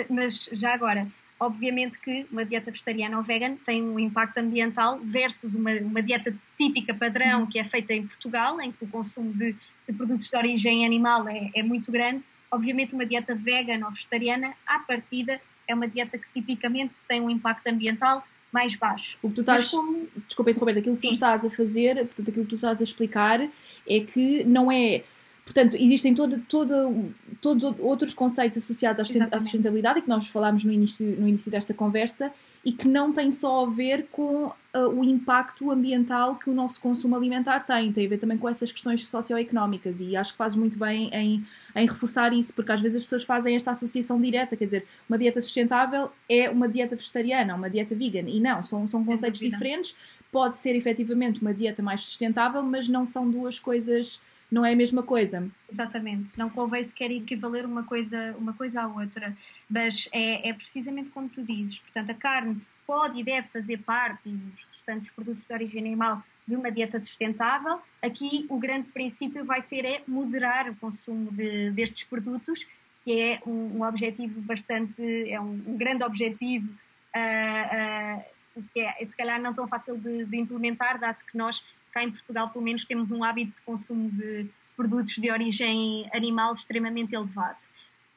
[0.09, 1.07] mas já agora,
[1.39, 6.35] obviamente que uma dieta vegetariana ou vegan tem um impacto ambiental versus uma, uma dieta
[6.57, 9.55] típica padrão que é feita em Portugal, em que o consumo de,
[9.89, 12.23] de produtos de origem animal é, é, muito grande.
[12.51, 17.31] Obviamente, uma dieta vegan ou vegetariana, à partida, é uma dieta que tipicamente tem um
[17.31, 19.17] impacto ambiental mais baixo.
[19.23, 20.07] O que tu estás, como...
[20.27, 21.09] desculpa interromper, aquilo que Sim.
[21.09, 25.03] tu estás a fazer, portanto, aquilo que tu estás a explicar é que não é
[25.45, 31.05] Portanto, existem todo, todo, todo outros conceitos associados à sustentabilidade que nós falámos no início,
[31.19, 32.33] no início desta conversa
[32.65, 34.53] e que não têm só a ver com uh,
[34.95, 38.71] o impacto ambiental que o nosso consumo alimentar tem, tem a ver também com essas
[38.71, 42.99] questões socioeconómicas e acho que fazes muito bem em, em reforçar isso, porque às vezes
[42.99, 47.57] as pessoas fazem esta associação direta, quer dizer, uma dieta sustentável é uma dieta vegetariana,
[47.57, 49.97] uma dieta vegan, e não, são, são conceitos diferentes,
[50.31, 54.21] pode ser efetivamente uma dieta mais sustentável, mas não são duas coisas
[54.53, 55.51] não é a mesma coisa.
[55.73, 59.35] Exatamente, não convém sequer equivaler uma coisa, uma coisa à outra,
[59.69, 64.29] mas é, é precisamente como tu dizes, portanto a carne pode e deve fazer parte,
[64.29, 67.81] e os restantes produtos de origem animal, de uma dieta sustentável.
[68.03, 72.67] Aqui o grande princípio vai ser é moderar o consumo de, destes produtos,
[73.05, 76.69] que é um, um objetivo bastante, é um, um grande objetivo
[77.17, 78.19] uh,
[78.59, 82.03] uh, que é se calhar não tão fácil de, de implementar, dado que nós cá
[82.03, 87.15] em Portugal, pelo menos, temos um hábito de consumo de produtos de origem animal extremamente
[87.15, 87.59] elevado.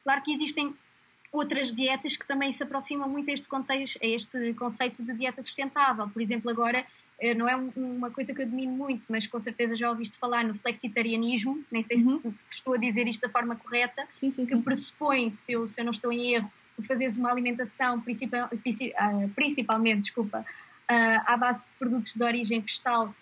[0.02, 0.74] Claro que existem
[1.32, 5.42] outras dietas que também se aproximam muito a este, contexto, a este conceito de dieta
[5.42, 6.08] sustentável.
[6.08, 6.84] Por exemplo, agora,
[7.18, 10.44] eh, não é uma coisa que eu domino muito, mas com certeza já ouviste falar
[10.44, 12.20] no flexitarianismo, nem sei uhum.
[12.20, 14.62] se, estou a dizer isto da forma correta, sim, sim, que sim.
[14.62, 19.10] pressupõe, se eu, se eu não estou em erro, de fazeres uma alimentação principal, ah,
[19.34, 20.44] principalmente desculpa,
[20.88, 23.14] ah, à base de produtos de origem vegetal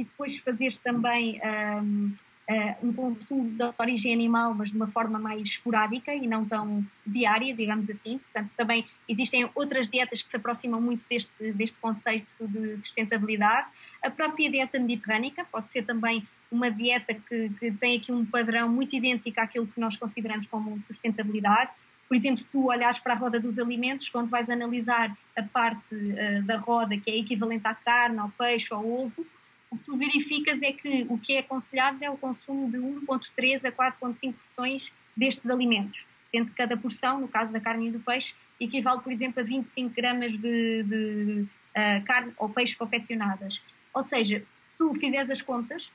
[0.00, 2.12] e depois fazer também um,
[2.50, 6.84] uh, um consumo de origem animal, mas de uma forma mais esporádica e não tão
[7.06, 8.18] diária, digamos assim.
[8.18, 13.68] Portanto, também existem outras dietas que se aproximam muito deste, deste conceito de sustentabilidade.
[14.02, 18.68] A própria dieta mediterrânica pode ser também uma dieta que, que tem aqui um padrão
[18.68, 21.70] muito idêntico àquilo que nós consideramos como sustentabilidade.
[22.08, 25.94] Por exemplo, se tu olhares para a roda dos alimentos, quando vais analisar a parte
[25.94, 29.24] uh, da roda que é equivalente à carne, ao peixe, ao ovo,
[29.70, 33.64] o que tu verificas é que o que é aconselhado é o consumo de 1,3
[33.64, 38.00] a 4,5 porções destes alimentos, sendo que cada porção, no caso da carne e do
[38.00, 43.62] peixe, equivale, por exemplo, a 25 gramas de, de uh, carne ou peixe confeccionadas.
[43.94, 45.88] Ou seja, se tu fizeres as contas,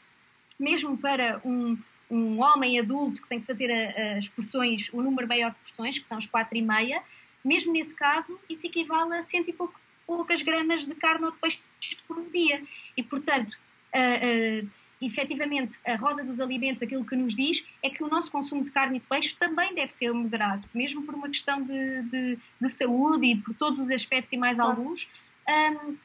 [0.58, 1.78] mesmo para um,
[2.10, 6.00] um homem adulto que tem que fazer a, as porções, o número maior de porções,
[6.00, 7.02] que são os 4,5,
[7.44, 11.38] mesmo nesse caso, isso equivale a cento e pouco, poucas gramas de carne ou de
[11.38, 11.60] peixe
[12.08, 12.64] por dia.
[12.98, 13.56] E, portanto,
[13.96, 14.70] uh, uh,
[15.02, 18.72] efetivamente, a roda dos alimentos, aquilo que nos diz é que o nosso consumo de
[18.72, 22.70] carne e de peixe também deve ser moderado, mesmo por uma questão de, de, de
[22.78, 25.08] saúde e por todos os aspectos e mais alguns.
[25.48, 25.96] Um,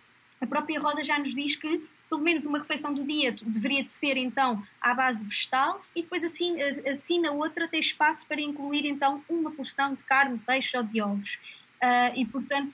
[0.41, 3.91] a própria roda já nos diz que pelo menos uma refeição do dia deveria de
[3.91, 8.85] ser então à base vegetal e depois assim, assim na outra tem espaço para incluir
[8.85, 11.39] então uma porção de carne, peixe ou de ovos.
[11.81, 12.73] Uh, e portanto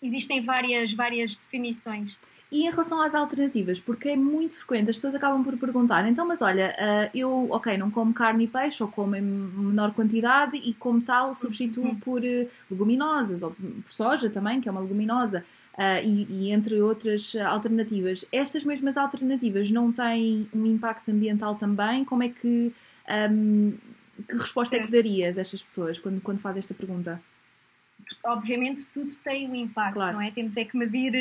[0.00, 2.16] existem várias, várias definições.
[2.52, 6.28] E em relação às alternativas, porque é muito frequente, as pessoas acabam por perguntar, então,
[6.28, 10.58] mas olha, uh, eu, ok, não como carne e peixe, ou como em menor quantidade,
[10.58, 11.94] e como tal substituo uhum.
[11.94, 15.42] por uh, leguminosas, ou por soja também, que é uma leguminosa,
[15.78, 18.26] uh, e, e, entre outras alternativas.
[18.30, 22.04] Estas mesmas alternativas não têm um impacto ambiental também?
[22.04, 22.70] Como é que.
[23.30, 23.72] Um,
[24.28, 27.18] que resposta é que darias a estas pessoas quando, quando fazes esta pergunta?
[28.24, 30.14] Obviamente tudo tem um impacto, claro.
[30.14, 30.30] não é?
[30.30, 31.12] Temos é que medir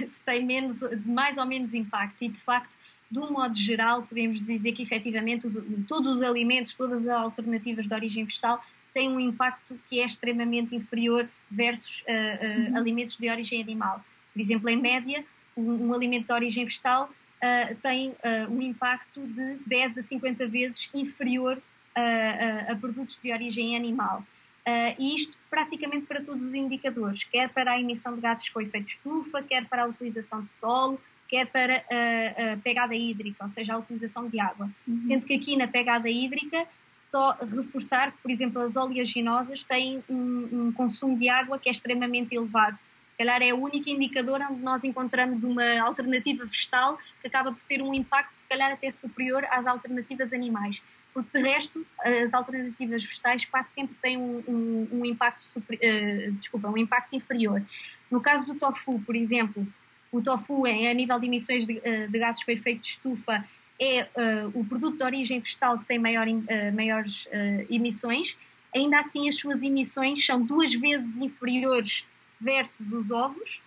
[0.00, 2.70] se tem menos, mais ou menos impacto e de facto,
[3.10, 5.54] de um modo geral, podemos dizer que efetivamente os,
[5.86, 10.74] todos os alimentos, todas as alternativas de origem vegetal têm um impacto que é extremamente
[10.74, 12.76] inferior versus uh, uh, uhum.
[12.78, 14.02] alimentos de origem animal.
[14.32, 15.24] Por exemplo, em média,
[15.56, 18.14] um, um alimento de origem vegetal uh, tem
[18.48, 21.58] um impacto de 10 a 50 vezes inferior
[21.94, 24.24] a, a produtos de origem animal.
[24.66, 28.60] Uh, e isto praticamente para todos os indicadores, quer para a emissão de gases com
[28.60, 33.50] efeito estufa, quer para a utilização de solo, quer para a, a pegada hídrica, ou
[33.50, 34.68] seja, a utilização de água.
[34.86, 35.04] Uhum.
[35.06, 36.66] Sendo que aqui na pegada hídrica,
[37.12, 41.72] só reforçar que, por exemplo, as oleaginosas têm um, um consumo de água que é
[41.72, 42.76] extremamente elevado.
[42.76, 47.60] Se calhar é o único indicador onde nós encontramos uma alternativa vegetal que acaba por
[47.68, 50.82] ter um impacto, se calhar, até superior às alternativas animais
[51.16, 56.32] porque de resto as alternativas vegetais quase sempre têm um, um, um impacto super, uh,
[56.32, 57.62] desculpa, um impacto inferior.
[58.10, 59.66] No caso do tofu, por exemplo,
[60.12, 63.42] o tofu é, a nível de emissões de, uh, de gases com efeito de estufa
[63.80, 66.26] é uh, o produto de origem vegetal que tem maior,
[66.74, 67.26] maiores
[67.70, 68.36] emissões.
[68.74, 72.04] Ainda assim, as suas emissões são duas vezes inferiores
[72.38, 73.58] versus os ovos.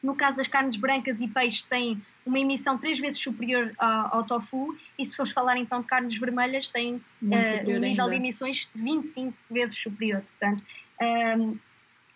[0.00, 4.24] No caso das carnes brancas e peixes, tem uma emissão três vezes superior ao, ao
[4.24, 8.68] tofu e se fores falar então de carnes vermelhas tem uh, um nível de emissões
[8.74, 10.22] 25 vezes superior.
[10.22, 10.62] Portanto,
[11.00, 11.60] um, ehm,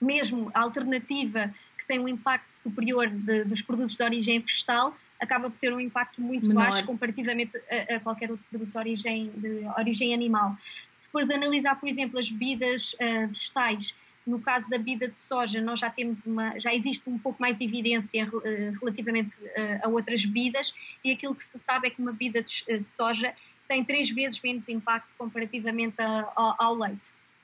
[0.01, 5.51] mesmo a alternativa que tem um impacto superior de, dos produtos de origem vegetal acaba
[5.51, 6.71] por ter um impacto muito Menor.
[6.71, 10.57] baixo comparativamente a, a, qualquer outro produto de origem, de origem animal.
[11.03, 13.95] Se fores analisar, por exemplo, as bebidas uh, vegetais,
[14.29, 17.61] no caso da bebida de soja, nós já temos uma, já existe um pouco mais
[17.61, 22.13] evidência uh, relativamente uh, a outras bebidas e aquilo que se sabe é que uma
[22.13, 23.33] bebida de, uh, de soja
[23.67, 27.01] tem três vezes menos impacto comparativamente ao, ao, leite.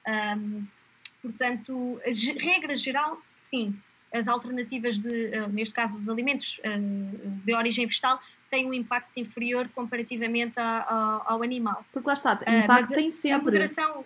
[0.07, 0.67] Um,
[1.21, 3.75] portanto, a regra geral, sim,
[4.13, 6.59] as alternativas de, neste caso, os alimentos
[7.45, 11.85] de origem vegetal têm um impacto inferior comparativamente a, a, ao animal.
[11.93, 13.59] Porque lá está, impacto tem sempre.
[13.59, 14.05] A moderação,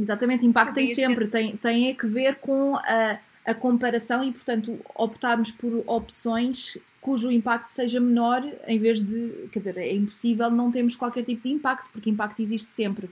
[0.00, 4.78] Exatamente, impacto tem sempre, tem, tem a que ver com a, a comparação e, portanto,
[4.94, 9.48] optarmos por opções cujo impacto seja menor, em vez de.
[9.52, 13.08] Quer dizer, é impossível não termos qualquer tipo de impacto, porque impacto existe sempre.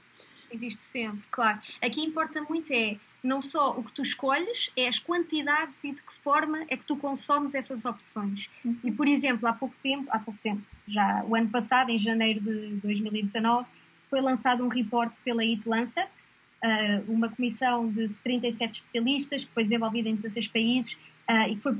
[0.50, 1.58] Existe sempre, claro.
[1.82, 5.96] Aqui importa muito é não só o que tu escolhes, é as quantidades e de
[5.96, 8.48] que forma é que tu consomes essas opções.
[8.64, 8.76] Uhum.
[8.84, 12.40] E, por exemplo, há pouco tempo, há pouco tempo, já o ano passado, em janeiro
[12.40, 13.66] de 2019,
[14.08, 16.08] foi lançado um reporte pela Eat Lancet,
[16.62, 20.92] uh, uma comissão de 37 especialistas, que foi desenvolvida em 16 países
[21.28, 21.74] uh, e que foi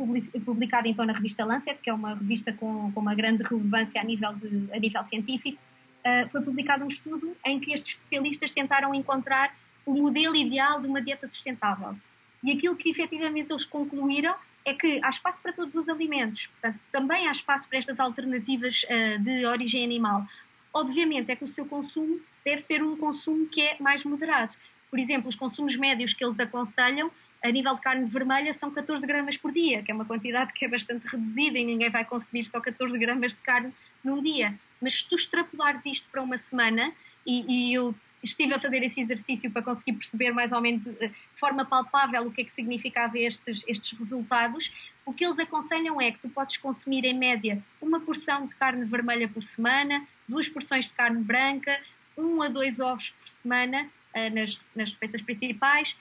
[0.45, 4.05] publicada então na revista Lancet, que é uma revista com, com uma grande relevância a
[4.05, 5.59] nível, de, a nível científico.
[6.01, 9.55] Uh, foi publicado um estudo em que estes especialistas tentaram encontrar
[9.85, 11.97] o modelo ideal de uma dieta sustentável.
[12.43, 16.79] E aquilo que efetivamente eles concluíram é que há espaço para todos os alimentos, portanto,
[16.93, 20.27] também há espaço para estas alternativas uh, de origem animal,
[20.73, 24.53] obviamente é que o seu consumo deve ser um consumo que é mais moderado.
[24.91, 27.11] Por exemplo, os consumos médios que eles aconselham
[27.43, 30.65] a nível de carne vermelha são 14 gramas por dia, que é uma quantidade que
[30.65, 33.73] é bastante reduzida e ninguém vai consumir só 14 gramas de carne
[34.03, 34.55] num dia.
[34.81, 36.93] Mas se tu extrapolares isto para uma semana,
[37.25, 41.09] e, e eu estive a fazer esse exercício para conseguir perceber mais ou menos eh,
[41.09, 44.73] de forma palpável o que é que significava estes, estes resultados,
[45.07, 48.85] o que eles aconselham é que tu podes consumir em média uma porção de carne
[48.85, 51.79] vermelha por semana, duas porções de carne branca,
[52.17, 53.89] um a dois ovos por semana
[54.33, 55.97] nas, nas refeições principais,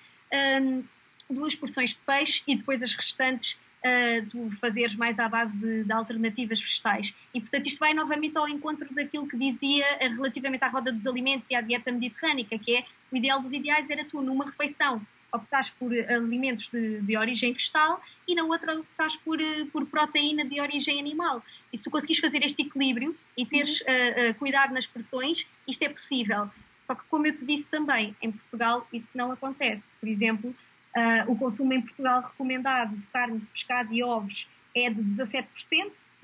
[0.61, 0.83] um,
[1.29, 5.83] duas porções de peixe e depois as restantes uh, tu fazeres mais à base de,
[5.83, 7.13] de, alternativas vegetais.
[7.33, 11.05] E, portanto, isto vai novamente ao encontro daquilo que dizia uh, relativamente à roda dos
[11.05, 15.01] alimentos e à dieta mediterrânica, que é o ideal dos ideais era tu, numa refeição,
[15.31, 19.37] optares por uh, alimentos de, de, origem vegetal e na outra optares por,
[19.71, 21.43] por proteína de origem animal.
[21.71, 24.33] E se tu conseguires fazer este equilíbrio e teres uhum.
[24.39, 26.49] cuidado nas porções, isto é possível.
[26.87, 29.83] Só que, como eu te disse também, em Portugal isso não acontece.
[29.99, 30.55] Por exemplo,
[30.97, 35.45] Uh, o consumo em Portugal recomendado de carne, pescado e ovos é de 17%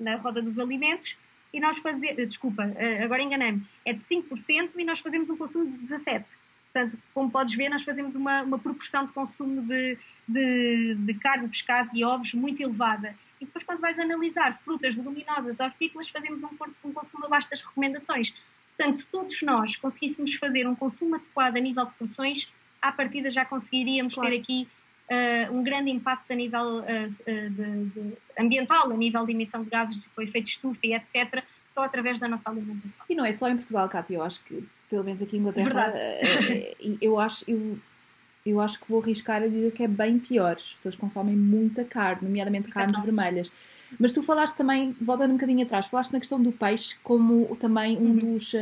[0.00, 1.14] na roda dos alimentos
[1.52, 5.66] e nós fazemos, desculpa, uh, agora enganei-me, é de 5% e nós fazemos um consumo
[5.66, 6.24] de 17%.
[6.72, 9.96] Portanto, como podes ver, nós fazemos uma, uma proporção de consumo de,
[10.26, 13.14] de, de carne, pescado e ovos muito elevada.
[13.40, 16.48] E depois, quando vais analisar frutas, leguminosas, hortícolas, fazemos um,
[16.84, 18.34] um consumo abaixo das recomendações.
[18.76, 22.48] Portanto, se todos nós conseguíssemos fazer um consumo adequado a nível de porções,
[22.82, 24.30] à partida já conseguiríamos claro.
[24.30, 24.68] ter aqui
[25.10, 29.70] uh, um grande impacto a nível uh, de, de ambiental, a nível de emissão de
[29.70, 31.42] gases de efeito estufa e etc.,
[31.74, 33.06] só através da nossa alimentação.
[33.08, 35.92] E não é só em Portugal, Cátia, eu acho que, pelo menos aqui em Inglaterra,
[37.00, 37.76] eu acho, eu,
[38.46, 40.52] eu acho que vou arriscar a dizer que é bem pior.
[40.52, 43.50] As pessoas consomem muita carne, nomeadamente carnes vermelhas.
[43.98, 47.96] Mas tu falaste também, voltando um bocadinho atrás, falaste na questão do peixe como também
[47.96, 48.16] um uhum.
[48.16, 48.54] dos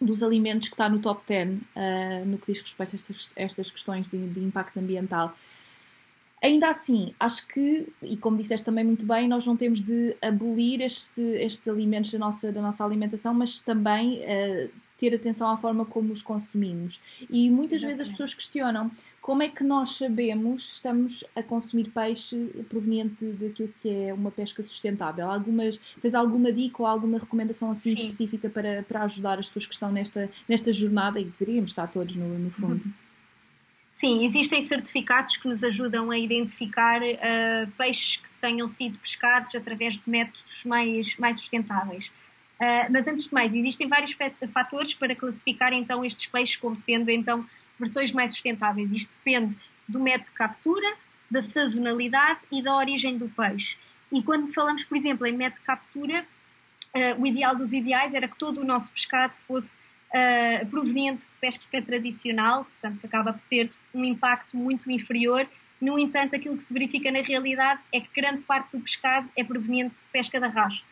[0.00, 3.30] dos alimentos que está no top 10 uh, ah, no que diz respeito a estas,
[3.34, 5.36] estas questões de, de, impacto ambiental.
[6.40, 10.80] Ainda assim, acho que, e como disseste também muito bem, nós não temos de abolir
[10.80, 15.84] este, estes alimentos da nossa, da nossa alimentação, mas também uh, ter atenção à forma
[15.84, 17.00] como os consumimos.
[17.30, 17.86] E muitas Exatamente.
[17.86, 18.90] vezes as pessoas questionam
[19.28, 22.34] como é que nós sabemos se estamos a consumir peixe
[22.68, 25.30] proveniente daquilo que é uma pesca sustentável?
[25.30, 28.02] Algumas, tens alguma dica ou alguma recomendação assim Sim.
[28.04, 32.16] específica para, para ajudar as pessoas que estão nesta, nesta jornada e deveríamos estar todos
[32.16, 32.82] no, no fundo?
[32.82, 32.92] Uhum.
[34.00, 39.94] Sim, existem certificados que nos ajudam a identificar uh, peixes que tenham sido pescados através
[39.94, 42.10] de métodos mais, mais sustentáveis.
[42.60, 44.16] Uh, mas antes de mais, existem vários
[44.52, 47.46] fatores para classificar então estes peixes como sendo então
[47.78, 48.90] versões mais sustentáveis.
[48.90, 49.56] Isto depende
[49.86, 50.94] do método de captura,
[51.30, 53.76] da sazonalidade e da origem do peixe.
[54.10, 56.26] E quando falamos, por exemplo, em método de captura,
[56.94, 61.40] uh, o ideal dos ideais era que todo o nosso pescado fosse uh, proveniente de
[61.40, 65.46] pesca tradicional, portanto, acaba por ter um impacto muito inferior.
[65.80, 69.44] No entanto, aquilo que se verifica na realidade é que grande parte do pescado é
[69.44, 70.84] proveniente de pesca de arrasto.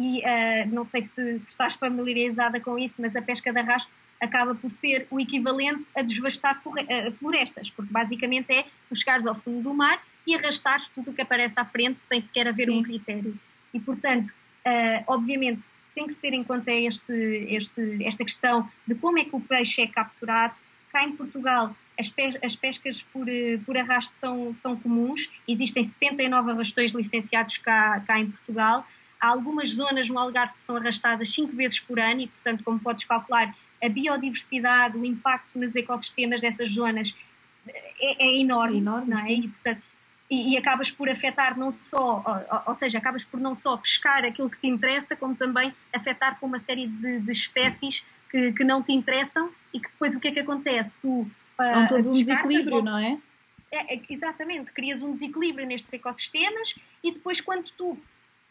[0.00, 3.90] E uh, não sei se, se, estás familiarizada com isso, mas a pesca de arrasto
[4.18, 9.34] acaba por ser o equivalente a desvastar eh, florestas, porque basicamente é tu chegares ao
[9.34, 12.78] fundo do mar e arrastares tudo o que aparece à frente sem sequer haver Sim.
[12.78, 13.34] um critério.
[13.74, 15.60] E, portanto, uh, obviamente,
[15.94, 17.12] tem que ter em conta este,
[17.50, 20.54] este, esta questão de como é que o peixe é capturado.
[20.92, 23.26] Cá em Portugal, as, pes as pescas por,
[23.66, 28.86] por arrasto são, são comuns, existem 79 arrastões licenciados cá, cá em Portugal.
[29.20, 32.80] Há algumas zonas no Algarve que ssão arrastadas 5 vezes por ano e, portanto, como
[32.80, 37.14] podes calcular, a biodiversidade, o impacto nos ecossistemas dessas zonas
[37.68, 39.32] é, é enorme, é enorme, é?
[39.32, 39.82] E, portanto,
[40.30, 44.24] e, e, acabas por afetar não só, ou, ou, seja, acabas por não só pescar
[44.24, 48.62] aquilo que te interessa, como também afetar com uma série de, de espécies que, que,
[48.62, 50.92] não te interessam e que depois o que é que acontece?
[51.02, 53.18] Tu, Há um todo um desequilíbrio, não é?
[53.72, 53.94] é?
[53.94, 54.00] é?
[54.08, 57.98] Exatamente, crias um desequilíbrio nestes ecossistemas e depois quando tu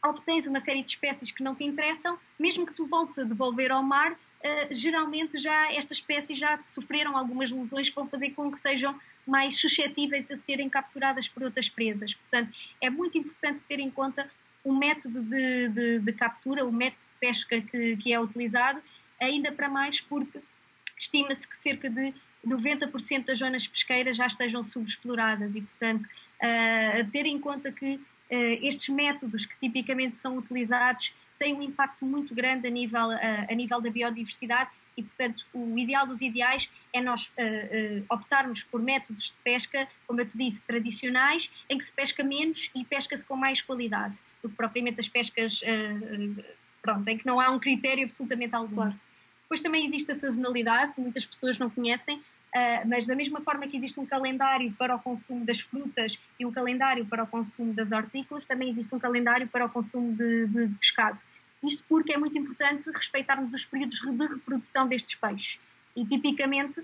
[0.04, 3.72] obtens uma série de espécies que não te interessam, mesmo que tu voltes a devolver
[3.72, 4.18] ao mar, uh,
[4.72, 9.60] geralmente já estas espécies já sofreram algumas lesões que vão fazer com que sejam mais
[9.60, 12.14] suscetíveis a serem capturadas por outras presas.
[12.14, 14.30] Portanto, é muito importante ter em conta
[14.64, 18.82] o método de, de, de captura, o método de pesca que, que é utilizado,
[19.20, 20.39] ainda para mais porque
[20.97, 22.14] estima-se que cerca de
[22.45, 28.00] 90% das zonas pesqueiras já estejam subexploradas e, portanto, uh, ter em conta que
[28.30, 33.56] estes métodos que tipicamente são utilizados tem um impacto muito grande a nível, a, a
[33.56, 34.70] nível da biodiversidade
[35.00, 39.88] e, portanto, o ideal dos ideais é nós uh, uh, optarmos por métodos de pesca,
[40.06, 44.14] como eu te disse, tradicionais, em que se pesca menos e pesca-se com mais qualidade
[44.44, 46.44] do que propriamente as pescas uh,
[46.82, 48.76] pronto, em que não há um critério absolutamente algum.
[48.76, 49.00] Claro.
[49.44, 53.68] Depois também existe a sazonalidade, que muitas pessoas não conhecem, Uh, mas da mesma forma
[53.68, 57.74] que existe um calendário para o consumo das frutas e um calendário para o consumo
[57.74, 61.20] das hortícolas, também existe um calendário para o consumo de, de pescado.
[61.64, 65.60] Isto porque é muito importante respeitarmos os períodos de reprodução destes peixes.
[65.95, 66.82] E tipicamente,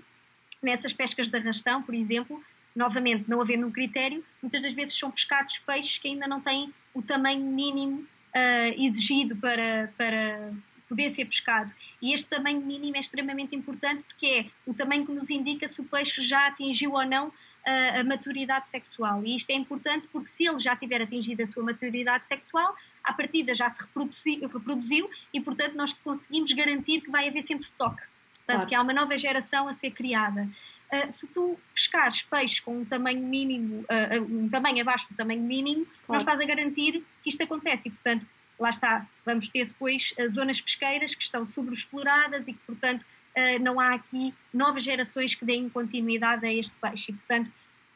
[0.62, 2.42] nessas pescas de arrastão, por exemplo,
[2.74, 6.72] novamente, não havendo um critério, muitas das vezes são pescados peixes que ainda não têm
[6.94, 10.52] o tamanho mínimo uh, exigido para, para
[10.88, 11.72] poder ser pescado.
[12.00, 15.80] E este tamanho mínimo é extremamente importante porque é o tamanho que nos indica se
[15.80, 17.32] o peixe já atingiu ou não
[17.66, 19.24] a, a maturidade sexual.
[19.24, 23.12] E isto é importante porque se ele já tiver atingido a sua maturidade sexual, a
[23.12, 28.02] partida já se reproduziu, reproduziu e, portanto, nós conseguimos garantir que vai haver sempre estoque.
[28.46, 28.66] Portanto, claro.
[28.68, 30.48] que há uma nova geração a ser criada.
[30.92, 35.42] Uh, se tu pescares peixe com um tamanho mínimo, uh, um tamanho abaixo do tamanho
[35.42, 36.12] mínimo, claro.
[36.12, 37.88] não estás a garantir que isto acontece.
[37.88, 38.24] E, portanto,
[38.58, 43.62] lá está, vamos ter depois as zonas pesqueiras que estão sobreexploradas e que, portanto, uh,
[43.62, 47.12] não há aqui novas gerações que deem continuidade a este peixe.
[47.12, 47.50] E, portanto,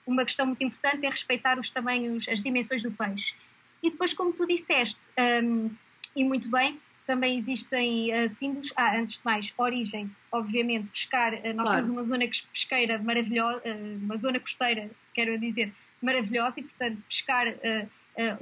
[0.06, 3.34] uma questão muito importante é respeitar os tamanhos, as dimensões do peixe.
[3.82, 4.98] E depois, como tu disseste,
[5.42, 5.70] um,
[6.14, 8.72] e muito bem, também existem uh, símbolos.
[8.76, 11.34] Ah, antes de mais, origem, obviamente, pescar.
[11.34, 11.82] Uh, nós claro.
[11.82, 17.46] temos uma zona pesqueira maravilhosa, uh, uma zona costeira, quero dizer, maravilhosa, e portanto, pescar,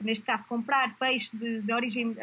[0.02, 2.14] neste caso, comprar peixe de, de origem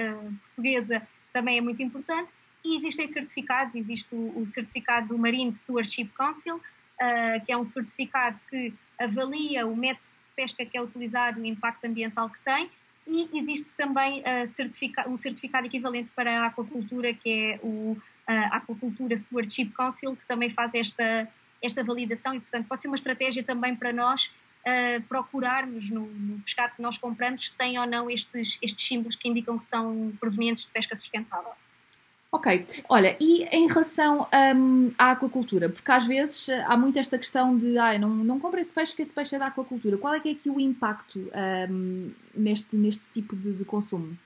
[0.44, 1.02] portuguesa
[1.34, 2.30] também é muito importante.
[2.64, 6.60] E existem certificados, existe o, o certificado do Marine Stewardship Council,
[7.46, 11.86] que é um certificado que avalia o método de pesca que é utilizado, o impacto
[11.86, 12.70] ambiental que tem,
[13.08, 18.00] e existe também uh, certifica um certificado equivalente para a aquacultura, que é o uh,
[18.52, 21.28] Aquacultura Stewardship Council, que também faz esta,
[21.62, 24.32] esta validação e, portanto, pode ser uma estratégia também para nós
[24.66, 29.16] uh, procurarmos no, no, pescado que nós compramos se tem ou não estes, estes símbolos
[29.16, 31.52] que indicam que são provenientes de pesca sustentável.
[32.36, 37.18] Ok, olha, e em relação um, à aquacultura, porque às vezes eh, há muito esta
[37.18, 39.98] questão de ah, não, não compra esse peixe que esse peixe é da aquacultura.
[39.98, 41.32] Qual é que é aqui o impacto
[41.70, 44.18] um, neste, neste tipo de, de, consumo?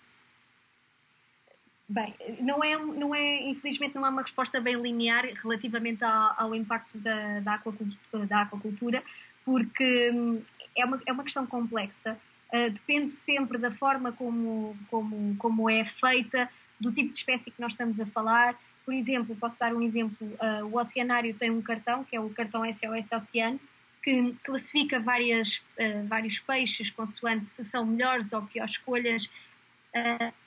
[1.87, 6.55] Bem, não é, não é, infelizmente não é uma resposta bem linear relativamente ao, ao
[6.55, 9.03] impacto da, da, aquacultura, da aquacultura,
[9.49, 10.39] porque hum,
[10.77, 12.15] é uma, é uma questão complexa.
[12.53, 16.47] Uh, depende sempre da forma como, como, como é feita,
[16.79, 18.55] do tipo de espécie que nós estamos a falar.
[18.85, 22.29] Por exemplo, posso dar um exemplo: uh, o Oceanário tem um cartão, que é o
[22.29, 23.59] cartão SOS Oceano,
[24.03, 29.27] que classifica várias, uh, vários peixes consoante se são melhores ou piores escolhas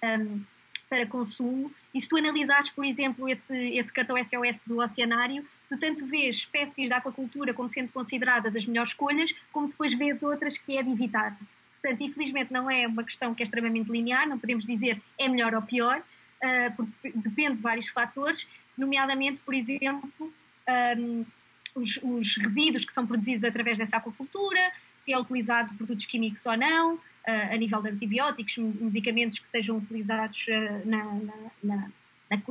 [0.04, 0.40] um,
[0.88, 1.72] para consumo.
[1.92, 6.36] E se tu analisares, por exemplo, esse, esse cartão SOS do Oceanário, tu tanto vês
[6.36, 10.82] espécies da aquacultura como sendo consideradas as melhores escolhas, como depois vês outras que é
[10.82, 11.34] de evitar.
[11.80, 15.54] Portanto, infelizmente não é uma questão que é extremamente linear, não podemos dizer é melhor
[15.54, 18.46] ou pior, uh, porque depende de vários fatores,
[18.76, 20.12] nomeadamente, por exemplo,
[20.98, 21.24] um,
[21.74, 24.60] os, os, resíduos que são produzidos através dessa aquacultura,
[25.06, 27.00] se é utilizado produtos químicos ou não, uh,
[27.50, 31.90] a nível de antibióticos, medicamentos que sejam utilizados uh, na, na, na,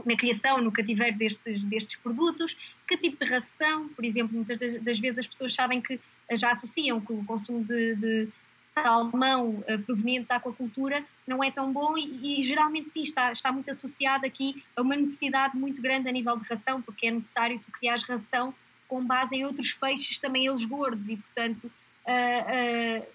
[0.05, 2.55] na, criação, no cativeiro destes, destes produtos,
[2.87, 5.99] que tipo de ração, por exemplo, muitas das vezes as pessoas sabem que
[6.33, 8.27] já associam que o consumo de, de
[8.73, 13.51] salmão uh, proveniente da aquacultura não é tão bom e, e, geralmente sim, está, está
[13.51, 17.59] muito associado aqui a uma necessidade muito grande a nível de ração, porque é necessário
[17.65, 18.53] tu criar ração
[18.87, 23.07] com base em outros peixes, também eles gordos, e portanto uh, uh,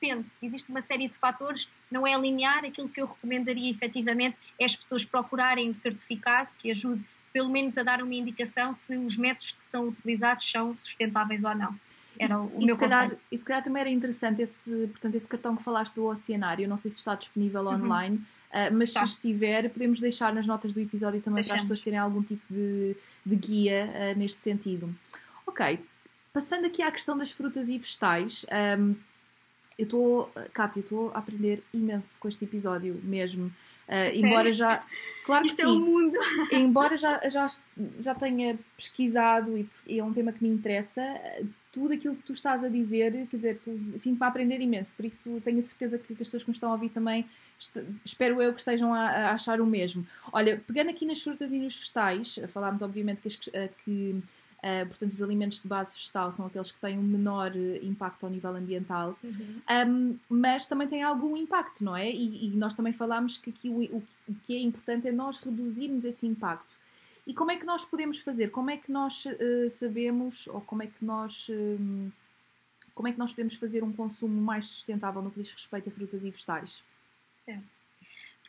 [0.00, 4.64] depende, existe uma série de fatores, não é linear, aquilo que eu recomendaria efetivamente é
[4.64, 9.16] as pessoas procurarem o certificado que ajude pelo menos a dar uma indicação se os
[9.16, 11.74] métodos que são utilizados são sustentáveis ou não.
[12.18, 15.28] Era isso, o meu se calhar, e se calhar também era interessante esse, portanto, esse
[15.28, 17.84] cartão que falaste do Oceanário, não sei se está disponível uhum.
[17.84, 19.06] online, uh, mas tá.
[19.06, 21.46] se estiver, podemos deixar nas notas do episódio também Deixamos.
[21.46, 24.92] para as pessoas terem algum tipo de, de guia uh, neste sentido.
[25.46, 25.78] Ok,
[26.32, 28.44] passando aqui à questão das frutas e vegetais,
[28.78, 28.94] um,
[29.78, 33.46] eu estou, Cátia, estou a aprender imenso com este episódio mesmo.
[33.90, 34.84] Uh, embora já.
[35.24, 35.68] Claro que Isto sim.
[35.68, 36.18] É mundo.
[36.52, 37.46] Embora já, já,
[38.00, 41.02] já tenha pesquisado e, e é um tema que me interessa,
[41.72, 45.04] tudo aquilo que tu estás a dizer, quer dizer, tu, sinto-me a aprender imenso, por
[45.04, 47.24] isso tenho a certeza que, as pessoas que me estão a ouvir também,
[48.04, 50.06] espero eu que estejam a, a, achar o mesmo.
[50.32, 53.36] Olha, pegando aqui nas frutas e nos vegetais, falámos obviamente que, as,
[53.84, 54.22] que
[54.62, 58.24] uh, portanto, os alimentos de base vegetal são aqueles que têm um menor eh, impacto
[58.24, 59.60] ao nível ambiental, uhum.
[59.88, 62.10] um, mas também têm algum impacto, não é?
[62.10, 65.40] E, e nós também falámos que aqui o, o, o que é importante é nós
[65.40, 66.78] reduzirmos esse impacto.
[67.26, 68.50] E como é que nós podemos fazer?
[68.50, 71.48] Como é que nós uh, sabemos, ou como é que nós.
[71.50, 72.10] Um,
[72.94, 75.92] como é que nós podemos fazer um consumo mais sustentável no que diz respeito a
[75.92, 76.82] frutas e vegetais?
[77.44, 77.79] Certo.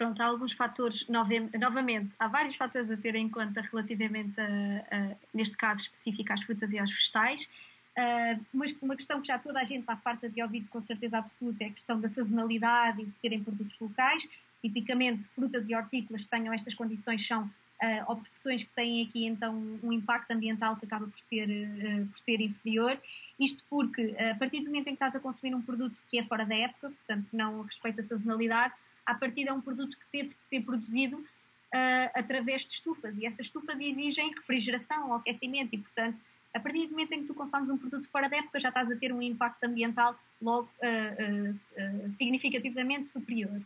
[0.02, 5.16] Pronto, há alguns fatores, novamente, há vários fatores a ter em conta relativamente, a, a,
[5.32, 7.44] neste caso específico, às frutas e aos vegetais.
[7.44, 11.20] Uh, mas uma questão que já toda a gente está farta de ouvir com certeza
[11.20, 14.28] absoluta é a questão da sazonalidade e de serem produtos locais.
[14.60, 19.54] Tipicamente, frutas e hortícolas que tenham estas condições são uh, opções que têm aqui então
[19.84, 22.98] um impacto ambiental que acaba por ser, uh, por ser inferior.
[23.40, 26.24] Isto porque, a partir do momento em que estás a consumir um produto que é
[26.24, 28.74] fora da época, portanto não respeita a sazonalidade,
[29.06, 33.26] a partir é um produto que teve de ser produzido uh, através de estufas e
[33.26, 36.18] essas estufas exigem refrigeração, aquecimento e, portanto,
[36.54, 38.92] a partir do momento em que tu consomes um produto fora da época já estás
[38.92, 43.62] a ter um impacto ambiental logo uh, uh, significativamente superior.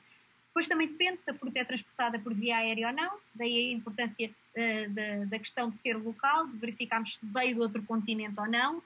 [0.48, 3.74] Depois também depende se a fruta é transportada por via aérea ou não, daí a
[3.74, 4.32] importância
[4.90, 8.82] da, da questão de ser local, de verificarmos se veio de outro continente ou não,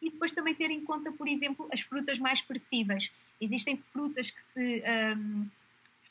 [0.00, 3.10] e depois também ter em conta, por exemplo, as frutas mais perecíveis.
[3.40, 4.82] Existem frutas que se
[5.16, 5.46] um,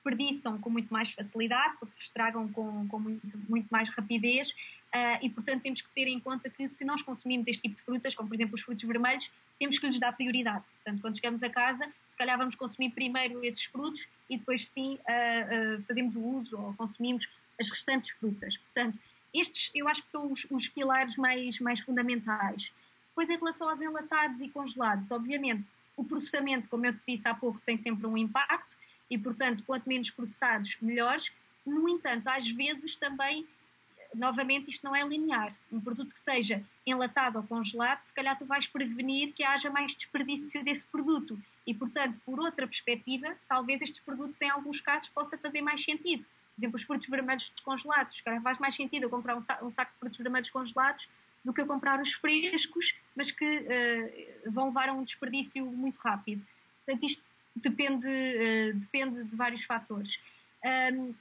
[0.09, 5.19] desperdiçam com muito mais facilidade, porque se estragam com, com muito, muito, mais rapidez, uh,
[5.21, 8.15] e portanto temos que ter em conta que se nós consumimos este tipo de frutas,
[8.15, 10.63] como por exemplo os frutos vermelhos, temos que lhes dar prioridade.
[10.75, 14.95] Portanto, quando chegamos a casa, se calhar vamos consumir primeiro esses frutos e depois sim
[14.95, 17.27] uh, uh, fazemos o uso ou consumimos
[17.59, 18.57] as restantes frutas.
[18.57, 18.97] Portanto,
[19.33, 22.71] estes eu acho que são os, os pilares mais, mais fundamentais.
[23.09, 25.65] Depois, em relação aos enlatados e congelados, obviamente,
[25.97, 28.78] o processamento, como eu te disse há pouco, tem sempre um impacto
[29.09, 31.31] e, portanto, quanto menos processados, melhores.
[31.65, 33.45] No entanto, às vezes também,
[34.13, 35.53] novamente, isto não é linear.
[35.71, 39.95] Um produto que seja enlatado ou congelado, se calhar tu vais prevenir que haja mais
[39.95, 41.39] desperdício desse produto.
[41.65, 46.23] E, portanto, por outra perspectiva, talvez estes produtos, em alguns casos, possa fazer mais sentido.
[46.23, 48.15] Por exemplo, os frutos vermelhos descongelados.
[48.15, 51.07] Se calhar faz mais sentido eu comprar um saco de frutos vermelhos congelados
[51.43, 55.97] do que eu comprar os frescos, mas que uh, vão levar a um desperdício muito
[55.97, 56.45] rápido.
[56.85, 57.23] Portanto, isto
[57.61, 60.19] depende, uh, depende de vários fatores.
[60.63, 61.13] Um,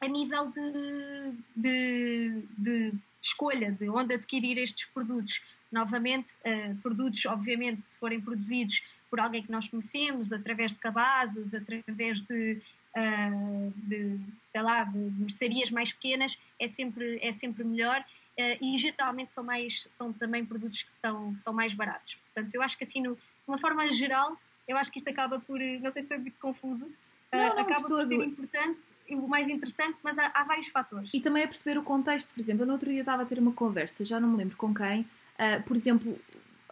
[0.00, 7.82] a nível de, de, de, escolha de onde adquirir estes produtos, novamente, uh, produtos, obviamente,
[7.82, 12.62] se forem produzidos por alguém que nós conhecemos, através de cabazes, através de,
[12.96, 14.18] uh, de
[14.52, 19.44] sei lá, de mercearias mais pequenas, é sempre, é sempre melhor uh, e geralmente são,
[19.44, 22.16] mais, são também produtos que são, são mais baratos.
[22.32, 24.36] Portanto, eu acho que assim, no, de uma forma geral,
[24.70, 26.90] eu acho que isto acaba por, não sei se foi muito confuso, uh,
[27.32, 28.78] não, não, acaba por ser importante
[29.10, 31.10] o mais interessante, mas há, há, vários fatores.
[31.12, 33.40] E também é perceber o contexto, por exemplo, eu no outro dia estava a ter
[33.40, 36.16] uma conversa, já não me lembro com quem, uh, por exemplo,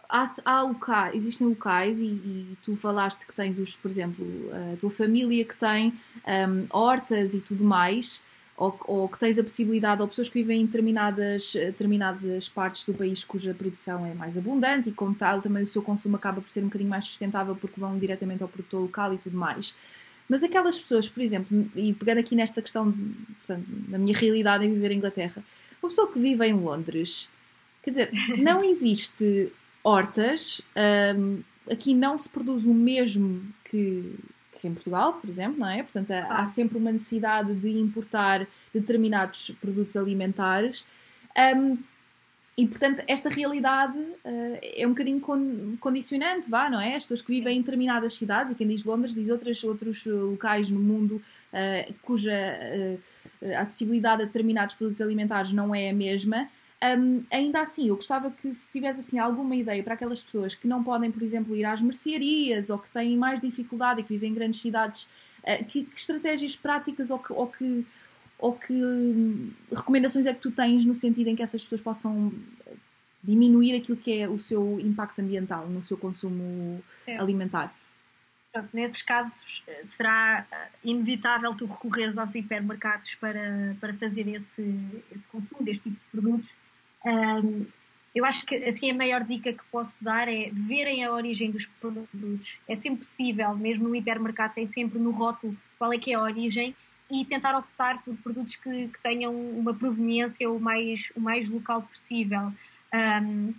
[0.09, 4.25] há, há locais, existem locais e, e, tu falaste que tens os, por exemplo,
[4.73, 5.93] a tua família que tem
[6.25, 8.23] um, hortas e tudo mais,
[8.59, 12.93] ou, ou, que tens a possibilidade, ou pessoas que vivem em determinadas, determinadas partes do
[12.93, 16.49] país cuja produção é mais abundante e, como tal, também o seu consumo acaba por
[16.49, 19.77] ser um bocadinho mais sustentável porque vão diretamente ao produtor local e tudo mais.
[20.27, 24.73] Mas aquelas pessoas, por exemplo, e pegando aqui nesta questão, portanto, na minha realidade em
[24.73, 25.41] viver em Inglaterra,
[25.81, 27.29] uma pessoa que vive em Londres,
[27.81, 30.61] quer dizer, não existe hortas,
[31.15, 31.39] um,
[31.71, 34.15] aqui não se produz o mesmo que,
[34.59, 35.81] que, em Portugal, por exemplo, não é?
[35.83, 40.85] Portanto, há, sempre uma necessidade de importar determinados produtos alimentares.
[41.55, 41.77] Um,
[42.57, 46.95] e, portanto, esta realidade uh, é um bocadinho con condicionante, vá, não é?
[46.95, 50.69] As pessoas que vivem em determinadas cidades, e quem diz Londres diz outros, outros locais
[50.69, 51.21] no mundo
[51.53, 52.99] uh, cuja uh,
[53.57, 56.49] acessibilidade a determinados produtos alimentares não é a mesma,
[56.81, 60.67] um, ainda assim, eu gostava que se tivesse assim, alguma ideia para aquelas pessoas que
[60.67, 64.31] não podem, por exemplo, ir às mercearias ou que têm mais dificuldade e que vivem
[64.31, 65.09] em grandes cidades,
[65.43, 67.85] uh, que, que, estratégias práticas ou que, ou que,
[68.37, 72.31] ou que hum, recomendações é que tu tens no sentido em que essas pessoas possam
[73.21, 77.17] diminuir aquilo que é o seu impacto ambiental no seu consumo é.
[77.17, 77.75] alimentar?
[78.53, 79.33] Pronto, nesses casos
[79.67, 85.83] eh, será eh, inevitável tu recorreres aos hipermercados para, para fazer esse, esse consumo deste
[85.83, 86.58] tipo de produtos
[87.05, 87.65] um,
[88.13, 91.65] eu acho que assim a maior dica que posso dar é verem a origem dos
[91.79, 92.57] produtos.
[92.67, 96.21] É sempre possível, mesmo no hipermercado tem sempre no rótulo qual é que é a
[96.21, 96.75] origem
[97.09, 101.81] e tentar optar por produtos que, que tenham uma proveniência o mais, o mais local
[101.81, 102.51] possível.
[102.93, 103.53] Um,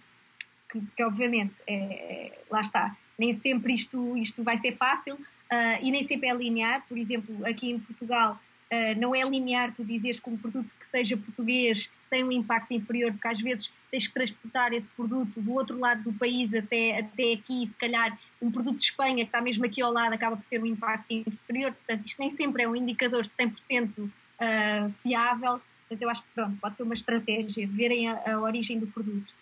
[0.71, 5.83] que, que, obviamente, é, é, lá está, nem sempre isto, isto vai ser fácil uh,
[5.83, 6.85] e nem sempre é linear.
[6.89, 10.91] Por exemplo, aqui em Portugal uh, não é linear tu dizeres que um produto que
[10.91, 15.53] seja português tem um impacto inferior, porque às vezes tens que transportar esse produto do
[15.53, 19.41] outro lado do país até, até aqui, se calhar um produto de Espanha que está
[19.41, 22.69] mesmo aqui ao lado acaba por ter um impacto inferior, portanto isto nem sempre é
[22.69, 27.69] um indicador 100% uh, ah, fiável, mas eu acho que pronto, pode ser uma estratégia,
[27.69, 29.33] verem a, a, origem do produto.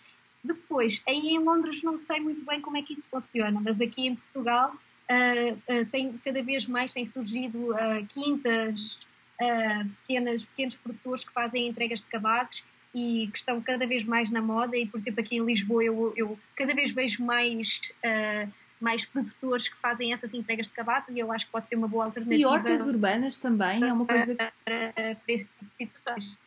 [0.43, 4.07] Depois, aí em Londres não sei muito bem como é que isso funciona, mas aqui
[4.07, 7.69] em Portugal uh, uh, tem, cada vez mais têm surgido
[8.13, 8.97] quintas,
[9.41, 12.61] uh, pequenas, pequenos produtores que fazem entregas de cabazes
[12.93, 16.13] e que estão cada vez mais na moda e, por exemplo, aqui em Lisboa eu,
[16.15, 21.19] eu cada vez vejo mais, uh, mais produtores que fazem essas entregas de cabazes e
[21.19, 22.41] eu acho que pode ser uma boa alternativa.
[22.41, 24.35] E hortas urbanas também é uma coisa...
[24.35, 26.37] Para, para, para esse tipo de situações.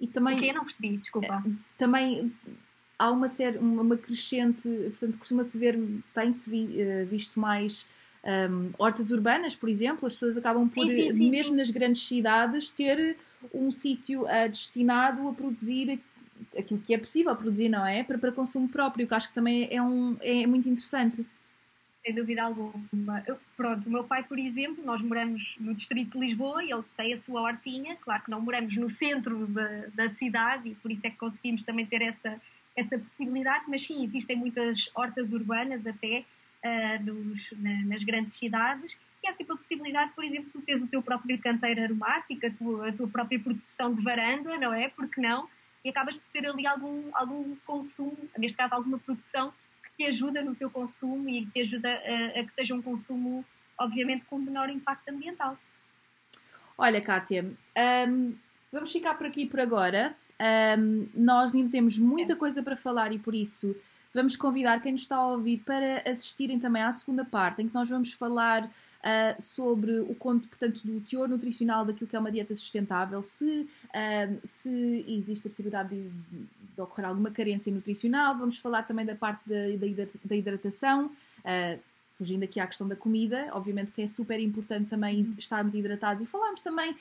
[0.00, 0.38] E também...
[0.38, 1.44] O que não percebi, desculpa.
[1.76, 2.32] Também
[2.98, 5.78] há uma, série, uma crescente, portanto, costuma-se ver,
[6.14, 7.86] tem-se vi, uh, visto mais
[8.24, 12.02] um, hortas urbanas, por exemplo, as pessoas acabam por, sim, sim, sim, mesmo nas grandes
[12.06, 13.16] cidades, ter
[13.54, 15.98] um sítio uh, destinado a produzir
[16.56, 18.02] aquilo que é possível produzir, não é?
[18.02, 21.24] Para, para consumo próprio, que acho que também é, um, é muito interessante.
[22.04, 23.22] Sem dúvida alguma.
[23.26, 26.82] Eu, pronto, o meu pai, por exemplo, nós moramos no distrito de Lisboa e ele
[26.96, 27.96] tem a sua hortinha.
[28.00, 31.62] Claro que não moramos no centro da, da cidade e por isso é que conseguimos
[31.62, 32.40] também ter essa
[32.76, 36.24] essa possibilidade, mas sim, existem muitas hortas urbanas até
[36.64, 40.82] uh, nos, na, nas grandes cidades e há sempre a possibilidade, por exemplo, de teres
[40.82, 44.88] o teu próprio canteiro aromático, a tua, a tua própria produção de varanda, não é?
[44.88, 45.48] Porque não?
[45.84, 49.52] E acabas de ter ali algum, algum consumo, neste caso alguma produção,
[49.82, 52.82] que te ajuda no teu consumo e que te ajuda a, a que seja um
[52.82, 53.44] consumo,
[53.78, 55.56] obviamente, com menor impacto ambiental.
[56.76, 57.44] Olha, Kátia,
[58.08, 58.34] um,
[58.72, 60.16] vamos ficar por aqui por agora.
[60.78, 63.76] Um, nós ainda temos muita coisa para falar e por isso
[64.12, 67.74] vamos convidar quem nos está a ouvir para assistirem também à segunda parte, em que
[67.74, 72.30] nós vamos falar uh, sobre o conto, portanto, do teor nutricional daquilo que é uma
[72.30, 78.58] dieta sustentável, se, uh, se existe a possibilidade de, de, ocorrer alguma carência nutricional, vamos
[78.58, 81.06] falar também da parte da, hidratação.
[81.40, 81.78] Uh,
[82.14, 85.34] fugindo aqui à questão da comida, obviamente que é super importante também uhum.
[85.38, 86.94] estarmos hidratados e falarmos também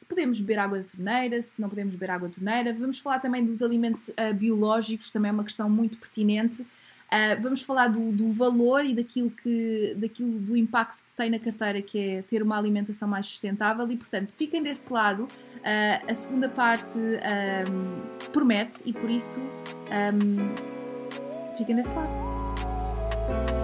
[0.00, 2.72] se podemos beber água da torneira, se não podemos beber água da torneira.
[2.72, 6.62] Vamos falar também dos alimentos uh, biológicos, também é uma questão muito pertinente.
[6.62, 11.38] Uh, vamos falar do, do, valor e daquilo, que, daquilo do impacto que tem na
[11.38, 13.86] carteira, que é ter uma alimentação mais sustentável.
[13.90, 15.24] E, portanto, fiquem desse lado.
[15.24, 23.59] Uh, a segunda parte um, promete e, por isso, um, fiquem desse lado.